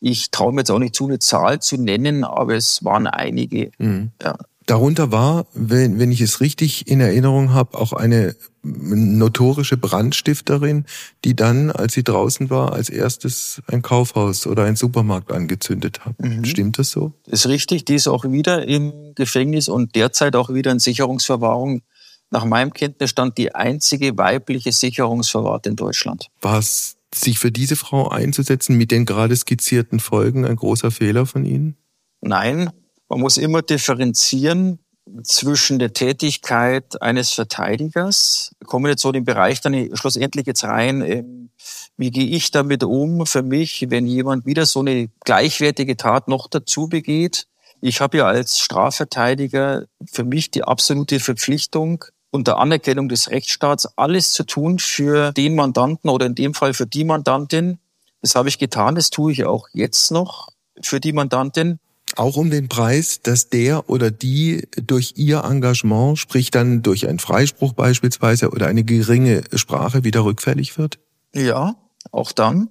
[0.00, 3.70] Ich traue mir jetzt auch nicht zu, eine Zahl zu nennen, aber es waren einige.
[3.78, 4.10] Mhm.
[4.20, 4.36] Ja.
[4.66, 10.84] Darunter war, wenn, wenn ich es richtig in Erinnerung habe, auch eine notorische Brandstifterin,
[11.24, 16.18] die dann, als sie draußen war, als erstes ein Kaufhaus oder ein Supermarkt angezündet hat.
[16.20, 16.44] Mhm.
[16.44, 17.12] Stimmt das so?
[17.26, 17.84] Ist richtig.
[17.84, 21.82] Die ist auch wieder im Gefängnis und derzeit auch wieder in Sicherungsverwahrung.
[22.30, 26.28] Nach meinem Kenntnisstand die einzige weibliche Sicherungsverwahrte in Deutschland.
[26.40, 31.26] War es, sich für diese Frau einzusetzen mit den gerade skizzierten Folgen ein großer Fehler
[31.26, 31.76] von Ihnen?
[32.22, 32.70] Nein,
[33.12, 34.78] man muss immer differenzieren
[35.22, 38.52] zwischen der Tätigkeit eines Verteidigers.
[38.64, 41.50] Kommen jetzt so den Bereich dann schlussendlich jetzt rein, ähm,
[41.98, 46.48] wie gehe ich damit um für mich, wenn jemand wieder so eine gleichwertige Tat noch
[46.48, 47.48] dazu begeht.
[47.82, 54.32] Ich habe ja als Strafverteidiger für mich die absolute Verpflichtung, unter Anerkennung des Rechtsstaats alles
[54.32, 57.78] zu tun für den Mandanten oder in dem Fall für die Mandantin.
[58.22, 60.48] Das habe ich getan, das tue ich auch jetzt noch
[60.80, 61.78] für die Mandantin.
[62.16, 67.18] Auch um den Preis, dass der oder die durch ihr Engagement, sprich dann durch einen
[67.18, 70.98] Freispruch beispielsweise oder eine geringe Sprache wieder rückfällig wird?
[71.34, 71.76] Ja,
[72.10, 72.68] auch dann.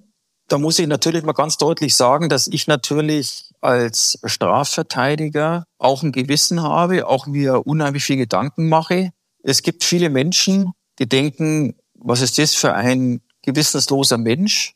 [0.48, 6.12] Da muss ich natürlich mal ganz deutlich sagen, dass ich natürlich als Strafverteidiger auch ein
[6.12, 9.10] Gewissen habe, auch mir unheimlich viel Gedanken mache.
[9.42, 14.74] Es gibt viele Menschen, die denken, was ist das für ein gewissensloser Mensch?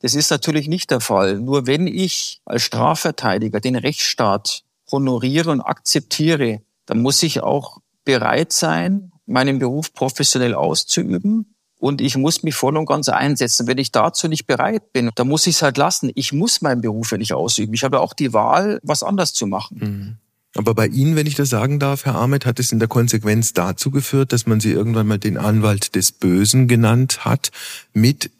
[0.00, 1.38] Das ist natürlich nicht der Fall.
[1.38, 8.52] Nur wenn ich als Strafverteidiger den Rechtsstaat honoriere und akzeptiere, dann muss ich auch bereit
[8.52, 11.54] sein, meinen Beruf professionell auszuüben.
[11.78, 13.66] Und ich muss mich voll und ganz einsetzen.
[13.66, 16.10] Wenn ich dazu nicht bereit bin, dann muss ich es halt lassen.
[16.14, 17.72] Ich muss meinen Beruf ja nicht ausüben.
[17.72, 19.78] Ich habe auch die Wahl, was anders zu machen.
[19.80, 20.16] Mhm.
[20.56, 23.52] Aber bei Ihnen, wenn ich das sagen darf, Herr Ahmed, hat es in der Konsequenz
[23.52, 27.50] dazu geführt, dass man Sie irgendwann mal den Anwalt des Bösen genannt hat,
[27.92, 28.30] mit,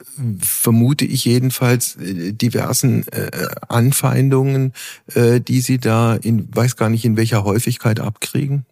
[0.40, 3.30] vermute ich jedenfalls, äh, diversen äh,
[3.68, 4.72] Anfeindungen,
[5.14, 8.66] äh, die Sie da in, weiß gar nicht in welcher Häufigkeit abkriegen?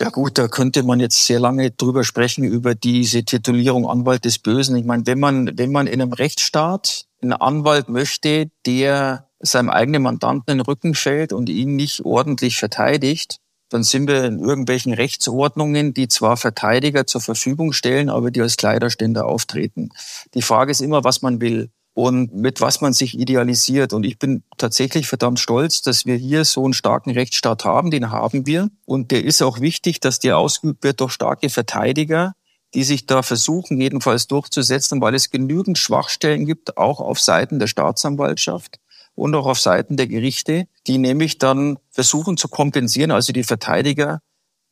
[0.00, 4.38] Ja gut, da könnte man jetzt sehr lange drüber sprechen, über diese Titulierung Anwalt des
[4.38, 4.76] Bösen.
[4.76, 10.02] Ich meine, wenn man, wenn man in einem Rechtsstaat einen Anwalt möchte, der seinem eigenen
[10.02, 13.38] Mandanten den Rücken fällt und ihn nicht ordentlich verteidigt,
[13.72, 18.56] dann sind wir in irgendwelchen Rechtsordnungen, die zwar Verteidiger zur Verfügung stellen, aber die als
[18.56, 19.90] Kleiderständer auftreten.
[20.34, 23.92] Die Frage ist immer, was man will und mit was man sich idealisiert.
[23.92, 27.90] Und ich bin tatsächlich verdammt stolz, dass wir hier so einen starken Rechtsstaat haben.
[27.90, 28.68] Den haben wir.
[28.84, 32.34] Und der ist auch wichtig, dass der ausgeübt wird durch starke Verteidiger,
[32.74, 37.66] die sich da versuchen, jedenfalls durchzusetzen, weil es genügend Schwachstellen gibt, auch auf Seiten der
[37.66, 38.78] Staatsanwaltschaft
[39.14, 44.20] und auch auf Seiten der Gerichte, die nämlich dann versuchen zu kompensieren, also die Verteidiger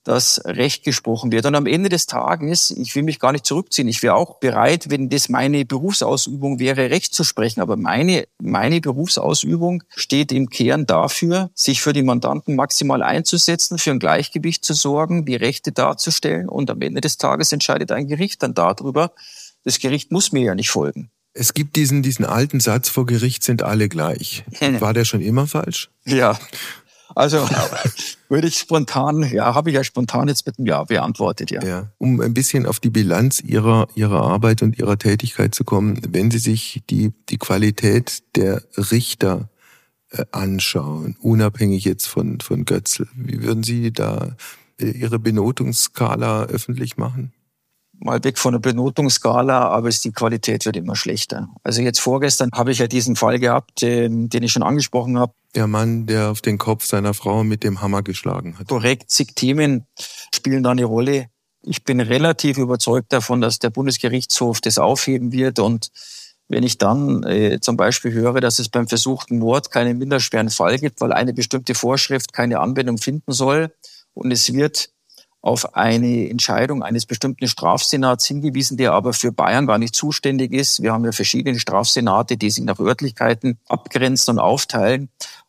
[0.05, 1.45] dass Recht gesprochen wird.
[1.47, 4.89] Und am Ende des Tages, ich will mich gar nicht zurückziehen, ich wäre auch bereit,
[4.89, 7.61] wenn das meine Berufsausübung wäre, Recht zu sprechen.
[7.61, 13.91] Aber meine, meine Berufsausübung steht im Kern dafür, sich für die Mandanten maximal einzusetzen, für
[13.91, 16.49] ein Gleichgewicht zu sorgen, die Rechte darzustellen.
[16.49, 19.13] Und am Ende des Tages entscheidet ein Gericht dann darüber.
[19.65, 21.11] Das Gericht muss mir ja nicht folgen.
[21.33, 24.45] Es gibt diesen, diesen alten Satz, vor Gericht sind alle gleich.
[24.81, 25.91] War der schon immer falsch?
[26.05, 26.39] Ja,
[27.15, 27.49] also
[28.29, 31.63] würde ich spontan, ja, habe ich ja spontan jetzt mit einem Ja beantwortet, ja.
[31.65, 31.93] ja.
[31.99, 36.31] Um ein bisschen auf die Bilanz Ihrer, Ihrer Arbeit und Ihrer Tätigkeit zu kommen, wenn
[36.31, 39.51] Sie sich die, die Qualität der Richter
[40.11, 44.37] äh, anschauen, unabhängig jetzt von, von Götzl, wie würden Sie da
[44.81, 47.33] äh, Ihre Benotungsskala öffentlich machen?
[48.01, 51.49] Mal weg von der Benotungsskala, aber die Qualität wird immer schlechter.
[51.63, 55.33] Also jetzt vorgestern habe ich ja diesen Fall gehabt, den, den ich schon angesprochen habe.
[55.55, 58.69] Der Mann, der auf den Kopf seiner Frau mit dem Hammer geschlagen hat.
[58.69, 59.87] Korrekt, zig Themen
[60.35, 61.27] spielen da eine Rolle.
[61.63, 65.91] Ich bin relativ überzeugt davon, dass der Bundesgerichtshof das aufheben wird und
[66.49, 70.79] wenn ich dann äh, zum Beispiel höre, dass es beim versuchten Mord keinen minderschweren Fall
[70.79, 73.73] gibt, weil eine bestimmte Vorschrift keine Anwendung finden soll
[74.15, 74.91] und es wird
[75.43, 80.83] auf eine Entscheidung eines bestimmten Strafsenats hingewiesen, der aber für Bayern gar nicht zuständig ist.
[80.83, 85.09] Wir haben ja verschiedene Strafsenate, die sich nach Örtlichkeiten abgrenzen und aufteilen.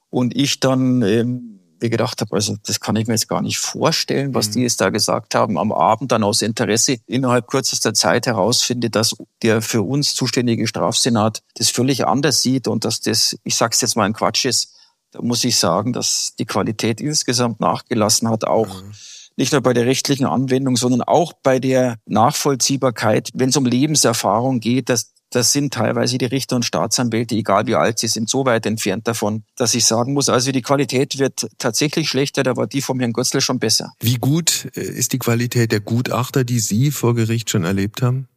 [0.10, 1.52] Und ich dann ähm,
[1.82, 4.52] wie gedacht habe, also das kann ich mir jetzt gar nicht vorstellen, was mhm.
[4.54, 5.58] die jetzt da gesagt haben.
[5.58, 11.42] Am Abend dann aus Interesse innerhalb kürzester Zeit herausfinde, dass der für uns zuständige Strafsenat
[11.56, 14.76] das völlig anders sieht und dass das, ich sag's jetzt mal, ein Quatsch ist.
[15.12, 18.94] Da muss ich sagen, dass die Qualität insgesamt nachgelassen hat, auch mhm
[19.38, 24.60] nicht nur bei der rechtlichen Anwendung, sondern auch bei der Nachvollziehbarkeit, wenn es um Lebenserfahrung
[24.60, 28.46] geht, dass das sind teilweise die Richter und Staatsanwälte, egal wie alt sie sind, so
[28.46, 32.68] weit entfernt davon, dass ich sagen muss, also die Qualität wird tatsächlich schlechter, da war
[32.68, 33.94] die vom Herrn Götzler schon besser.
[34.02, 38.28] Wie gut äh, ist die Qualität der Gutachter, die Sie vor Gericht schon erlebt haben?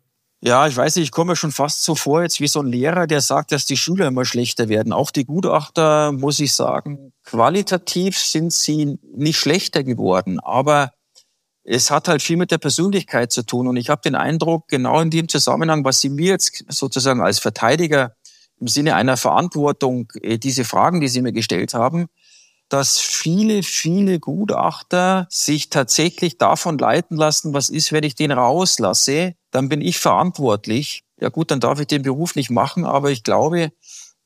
[0.46, 3.06] Ja, ich weiß nicht, ich komme schon fast so vor, jetzt wie so ein Lehrer,
[3.06, 4.92] der sagt, dass die Schüler immer schlechter werden.
[4.92, 10.92] Auch die Gutachter, muss ich sagen, qualitativ sind sie nicht schlechter geworden, aber
[11.62, 13.68] es hat halt viel mit der Persönlichkeit zu tun.
[13.68, 17.38] Und ich habe den Eindruck, genau in dem Zusammenhang, was Sie mir jetzt sozusagen als
[17.38, 18.14] Verteidiger
[18.60, 22.08] im Sinne einer Verantwortung, äh, diese Fragen, die Sie mir gestellt haben,
[22.68, 29.36] dass viele, viele Gutachter sich tatsächlich davon leiten lassen, was ist, wenn ich den rauslasse,
[29.54, 31.04] dann bin ich verantwortlich.
[31.20, 33.70] Ja gut, dann darf ich den Beruf nicht machen, aber ich glaube,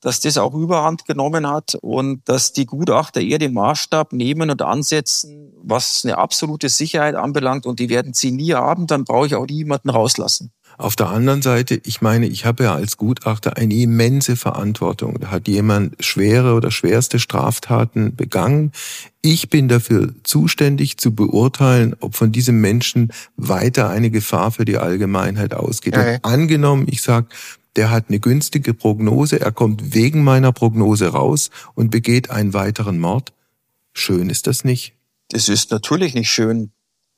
[0.00, 4.62] dass das auch Überhand genommen hat und dass die Gutachter eher den Maßstab nehmen und
[4.62, 9.34] ansetzen, was eine absolute Sicherheit anbelangt und die werden sie nie haben, dann brauche ich
[9.34, 10.50] auch niemanden rauslassen.
[10.78, 15.18] Auf der anderen Seite, ich meine, ich habe ja als Gutachter eine immense Verantwortung.
[15.18, 18.70] Da hat jemand schwere oder schwerste Straftaten begangen.
[19.20, 24.78] Ich bin dafür zuständig zu beurteilen, ob von diesem Menschen weiter eine Gefahr für die
[24.78, 25.96] Allgemeinheit ausgeht.
[25.96, 26.20] Okay.
[26.22, 27.26] angenommen, ich sage,
[27.74, 33.00] der hat eine günstige Prognose, er kommt wegen meiner Prognose raus und begeht einen weiteren
[33.00, 33.32] Mord.
[33.94, 34.94] Schön ist das nicht.
[35.28, 36.70] Das ist natürlich nicht schön.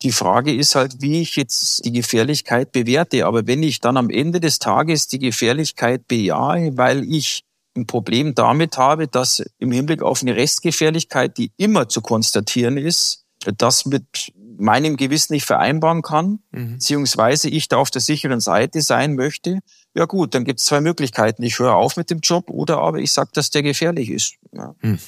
[0.02, 3.26] Die Frage ist halt, wie ich jetzt die Gefährlichkeit bewerte.
[3.26, 7.44] Aber wenn ich dann am Ende des Tages die Gefährlichkeit bejahe, weil ich
[7.76, 13.24] ein Problem damit habe, dass im Hinblick auf eine Restgefährlichkeit, die immer zu konstatieren ist,
[13.58, 16.74] das mit meinem Gewissen nicht vereinbaren kann, mhm.
[16.74, 19.60] beziehungsweise ich da auf der sicheren Seite sein möchte,
[19.94, 21.42] ja gut, dann gibt es zwei Möglichkeiten.
[21.42, 24.34] Ich höre auf mit dem Job oder aber ich sage, dass der gefährlich ist.
[24.52, 24.74] Ja.
[24.80, 24.98] Hm.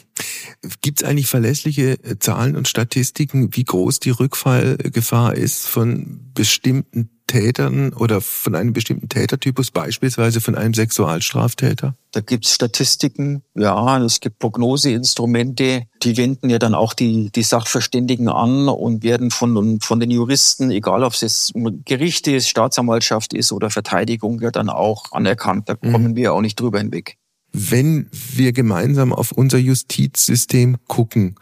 [0.80, 7.10] Gibt es eigentlich verlässliche äh, Zahlen und Statistiken, wie groß die Rückfallgefahr ist von bestimmten
[7.26, 11.94] Tätern oder von einem bestimmten Tätertypus, beispielsweise von einem Sexualstraftäter?
[12.12, 17.42] Da gibt es Statistiken, ja, es gibt Prognoseinstrumente, die wenden ja dann auch die, die
[17.42, 21.52] Sachverständigen an und werden von, von den Juristen, egal ob es jetzt
[21.84, 25.68] Gericht ist, Staatsanwaltschaft ist oder Verteidigung, ja dann auch anerkannt.
[25.68, 26.16] Da kommen mhm.
[26.16, 27.16] wir auch nicht drüber hinweg
[27.52, 31.36] wenn wir gemeinsam auf unser Justizsystem gucken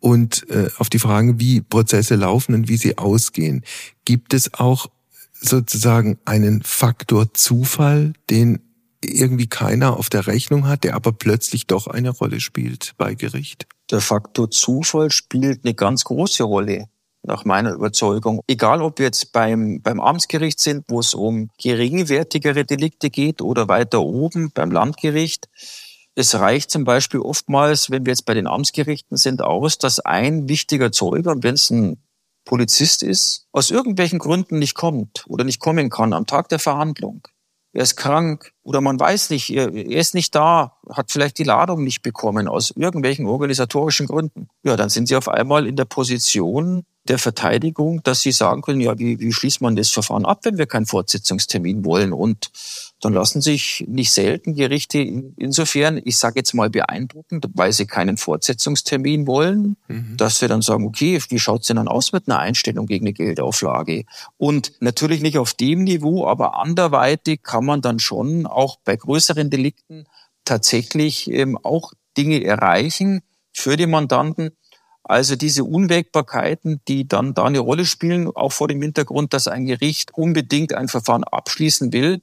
[0.00, 3.64] und äh, auf die Fragen, wie Prozesse laufen und wie sie ausgehen.
[4.04, 4.86] Gibt es auch
[5.40, 8.60] sozusagen einen Faktor Zufall, den
[9.04, 13.66] irgendwie keiner auf der Rechnung hat, der aber plötzlich doch eine Rolle spielt bei Gericht?
[13.90, 16.88] Der Faktor Zufall spielt eine ganz große Rolle
[17.22, 18.40] nach meiner Überzeugung.
[18.46, 23.68] Egal, ob wir jetzt beim, beim Amtsgericht sind, wo es um geringwertigere Delikte geht oder
[23.68, 25.48] weiter oben beim Landgericht.
[26.14, 30.48] Es reicht zum Beispiel oftmals, wenn wir jetzt bei den Amtsgerichten sind, aus, dass ein
[30.48, 31.98] wichtiger Zeuge, wenn es ein
[32.46, 37.28] Polizist ist, aus irgendwelchen Gründen nicht kommt oder nicht kommen kann am Tag der Verhandlung.
[37.74, 41.44] Er ist krank oder man weiß nicht, er, er ist nicht da, hat vielleicht die
[41.44, 44.48] Ladung nicht bekommen aus irgendwelchen organisatorischen Gründen.
[44.62, 48.80] Ja, dann sind Sie auf einmal in der Position, der Verteidigung, dass sie sagen können,
[48.80, 52.12] ja, wie, wie schließt man das Verfahren ab, wenn wir keinen Fortsetzungstermin wollen?
[52.12, 52.50] Und
[53.00, 58.16] dann lassen sich nicht selten Gerichte insofern, ich sage jetzt mal beeindruckend, weil sie keinen
[58.16, 60.16] Fortsetzungstermin wollen, mhm.
[60.16, 63.12] dass wir dann sagen, okay, wie schaut's denn dann aus mit einer Einstellung gegen eine
[63.12, 64.04] Geldauflage?
[64.38, 69.50] Und natürlich nicht auf dem Niveau, aber anderweitig kann man dann schon auch bei größeren
[69.50, 70.06] Delikten
[70.46, 73.20] tatsächlich ähm, auch Dinge erreichen
[73.52, 74.52] für die Mandanten,
[75.02, 79.66] also diese Unwägbarkeiten, die dann da eine Rolle spielen, auch vor dem Hintergrund, dass ein
[79.66, 82.22] Gericht unbedingt ein Verfahren abschließen will,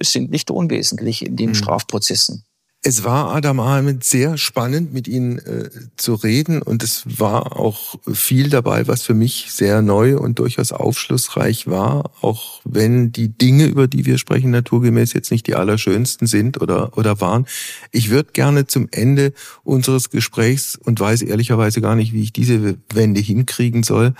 [0.00, 1.54] sind nicht unwesentlich in den mhm.
[1.54, 2.44] Strafprozessen.
[2.80, 7.96] Es war Adam Ahmed sehr spannend, mit Ihnen äh, zu reden und es war auch
[8.12, 13.66] viel dabei, was für mich sehr neu und durchaus aufschlussreich war, auch wenn die Dinge,
[13.66, 17.46] über die wir sprechen, naturgemäß jetzt nicht die allerschönsten sind oder, oder waren.
[17.90, 19.32] Ich würde gerne zum Ende
[19.64, 24.14] unseres Gesprächs und weiß ehrlicherweise gar nicht, wie ich diese Wende hinkriegen soll,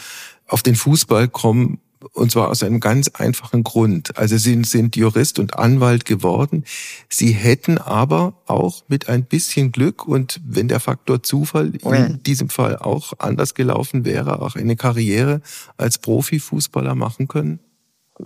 [0.48, 1.78] auf den Fußball kommen,
[2.12, 4.16] und zwar aus einem ganz einfachen Grund.
[4.16, 6.64] Also Sie sind Jurist und Anwalt geworden.
[7.08, 12.48] Sie hätten aber auch mit ein bisschen Glück und wenn der Faktor Zufall in diesem
[12.48, 15.40] Fall auch anders gelaufen wäre, auch eine Karriere
[15.76, 17.60] als Profifußballer machen können?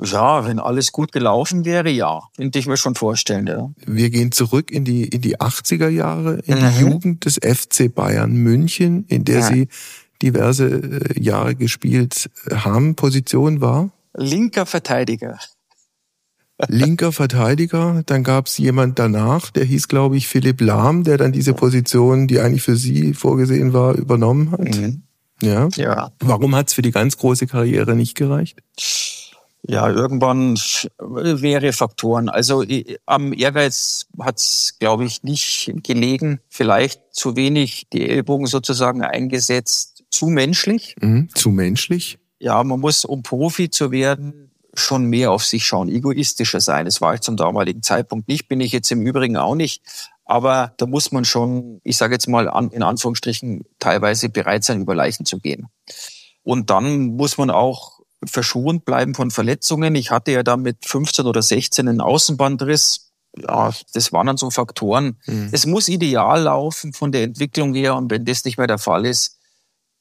[0.00, 2.22] Ja, wenn alles gut gelaufen wäre, ja.
[2.36, 3.70] Könnte ich mir schon vorstellen, ja.
[3.84, 6.70] Wir gehen zurück in die, in die 80er Jahre, in mhm.
[6.70, 9.46] die Jugend des FC Bayern München, in der ja.
[9.46, 9.68] Sie
[10.22, 12.94] diverse äh, Jahre gespielt haben.
[12.94, 13.90] Position war?
[14.14, 15.38] Linker Verteidiger.
[16.68, 18.02] Linker Verteidiger.
[18.06, 22.28] Dann gab es jemand danach, der hieß, glaube ich, Philipp Lahm, der dann diese Position,
[22.28, 24.60] die eigentlich für Sie vorgesehen war, übernommen hat.
[24.60, 25.02] Mhm.
[25.42, 25.68] Ja.
[25.74, 26.12] ja.
[26.20, 28.60] Warum hat es für die ganz große Karriere nicht gereicht?
[29.64, 30.56] Ja, irgendwann
[30.98, 32.28] wäre Faktoren.
[32.28, 32.64] Also
[33.06, 36.40] am Ehrgeiz hat es, glaube ich, nicht gelegen.
[36.48, 40.94] Vielleicht zu wenig die Ellbogen sozusagen eingesetzt zu menschlich.
[41.00, 42.18] Mhm, zu menschlich?
[42.38, 46.84] Ja, man muss, um Profi zu werden, schon mehr auf sich schauen, egoistischer sein.
[46.84, 49.82] Das war ich zum damaligen Zeitpunkt nicht, bin ich jetzt im Übrigen auch nicht.
[50.24, 54.82] Aber da muss man schon, ich sage jetzt mal an, in Anführungsstrichen, teilweise bereit sein,
[54.82, 55.66] über Leichen zu gehen.
[56.42, 59.94] Und dann muss man auch verschont bleiben von Verletzungen.
[59.94, 63.10] Ich hatte ja da mit 15 oder 16 einen Außenbandriss.
[63.36, 65.18] Ja, das waren dann so Faktoren.
[65.26, 65.48] Mhm.
[65.52, 67.96] Es muss ideal laufen von der Entwicklung her.
[67.96, 69.38] Und wenn das nicht mehr der Fall ist,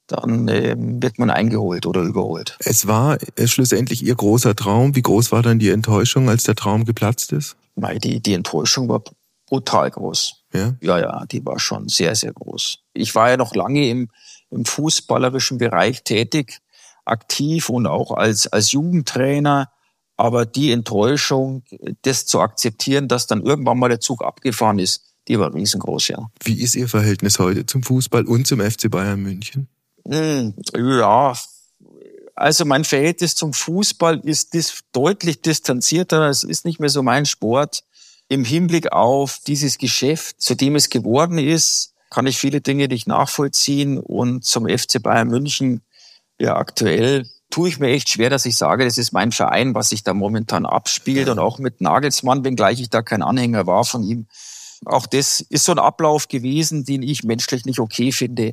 [0.06, 2.56] dann äh, wird man eingeholt oder überholt.
[2.60, 4.94] Es war äh, schlussendlich Ihr großer Traum.
[4.94, 7.56] Wie groß war dann die Enttäuschung, als der Traum geplatzt ist?
[7.76, 9.02] Die, die Enttäuschung war
[9.46, 10.44] brutal groß.
[10.52, 10.74] Ja?
[10.80, 12.78] ja, ja, die war schon sehr, sehr groß.
[12.94, 14.08] Ich war ja noch lange im,
[14.50, 16.58] im fußballerischen Bereich tätig,
[17.04, 19.70] aktiv und auch als, als Jugendtrainer.
[20.16, 21.64] Aber die Enttäuschung,
[22.02, 26.30] das zu akzeptieren, dass dann irgendwann mal der Zug abgefahren ist, die war riesengroß, ja.
[26.42, 29.68] Wie ist Ihr Verhältnis heute zum Fußball und zum FC Bayern München?
[30.06, 31.34] Hm, ja,
[32.34, 36.28] also mein Verhältnis zum Fußball ist dis deutlich distanzierter.
[36.28, 37.84] Es ist nicht mehr so mein Sport.
[38.28, 43.06] Im Hinblick auf dieses Geschäft, zu dem es geworden ist, kann ich viele Dinge nicht
[43.06, 43.98] nachvollziehen.
[43.98, 45.82] Und zum FC Bayern München,
[46.38, 49.90] ja aktuell, tue ich mir echt schwer, dass ich sage, das ist mein Verein, was
[49.90, 51.28] sich da momentan abspielt.
[51.28, 54.26] Und auch mit Nagelsmann, wenngleich ich da kein Anhänger war von ihm,
[54.84, 58.52] auch das ist so ein Ablauf gewesen, den ich menschlich nicht okay finde.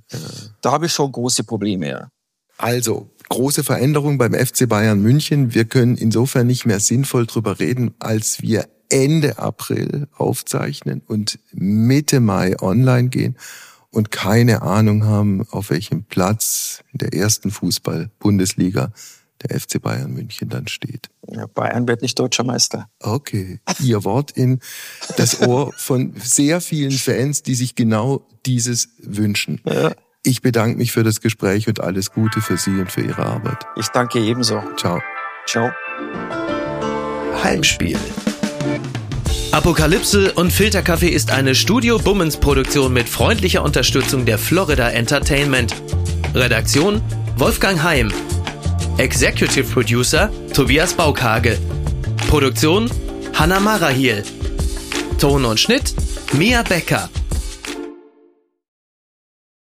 [0.62, 2.10] Da habe ich schon große Probleme.
[2.58, 5.54] Also, große Veränderung beim FC Bayern München.
[5.54, 12.20] Wir können insofern nicht mehr sinnvoll drüber reden, als wir Ende April aufzeichnen und Mitte
[12.20, 13.38] Mai online gehen
[13.92, 18.92] und keine Ahnung haben, auf welchem Platz in der ersten Fußball-Bundesliga
[19.44, 21.10] der FC Bayern München dann steht.
[21.28, 22.90] Ja, Bayern wird nicht deutscher Meister.
[23.00, 23.60] Okay.
[23.80, 24.60] Ihr Wort in
[25.18, 29.62] das Ohr von sehr vielen Fans, die sich genau dieses wünschen.
[29.66, 29.94] Ja.
[30.24, 33.66] Ich bedanke mich für das Gespräch und alles Gute für Sie und für Ihre Arbeit.
[33.78, 34.62] Ich danke ebenso.
[34.78, 35.00] Ciao.
[35.48, 35.72] Ciao.
[37.44, 37.98] Heimspiel.
[39.52, 45.74] Apokalypse und Filterkaffee ist eine Studio Bummens Produktion mit freundlicher Unterstützung der Florida Entertainment.
[46.36, 47.02] Redaktion
[47.38, 48.12] Wolfgang Heim.
[49.00, 51.58] Executive Producer Tobias Baukage.
[52.28, 52.92] Produktion
[53.34, 54.24] Hanna Marahiel.
[55.18, 55.94] Ton und Schnitt
[56.34, 57.10] Mia Becker.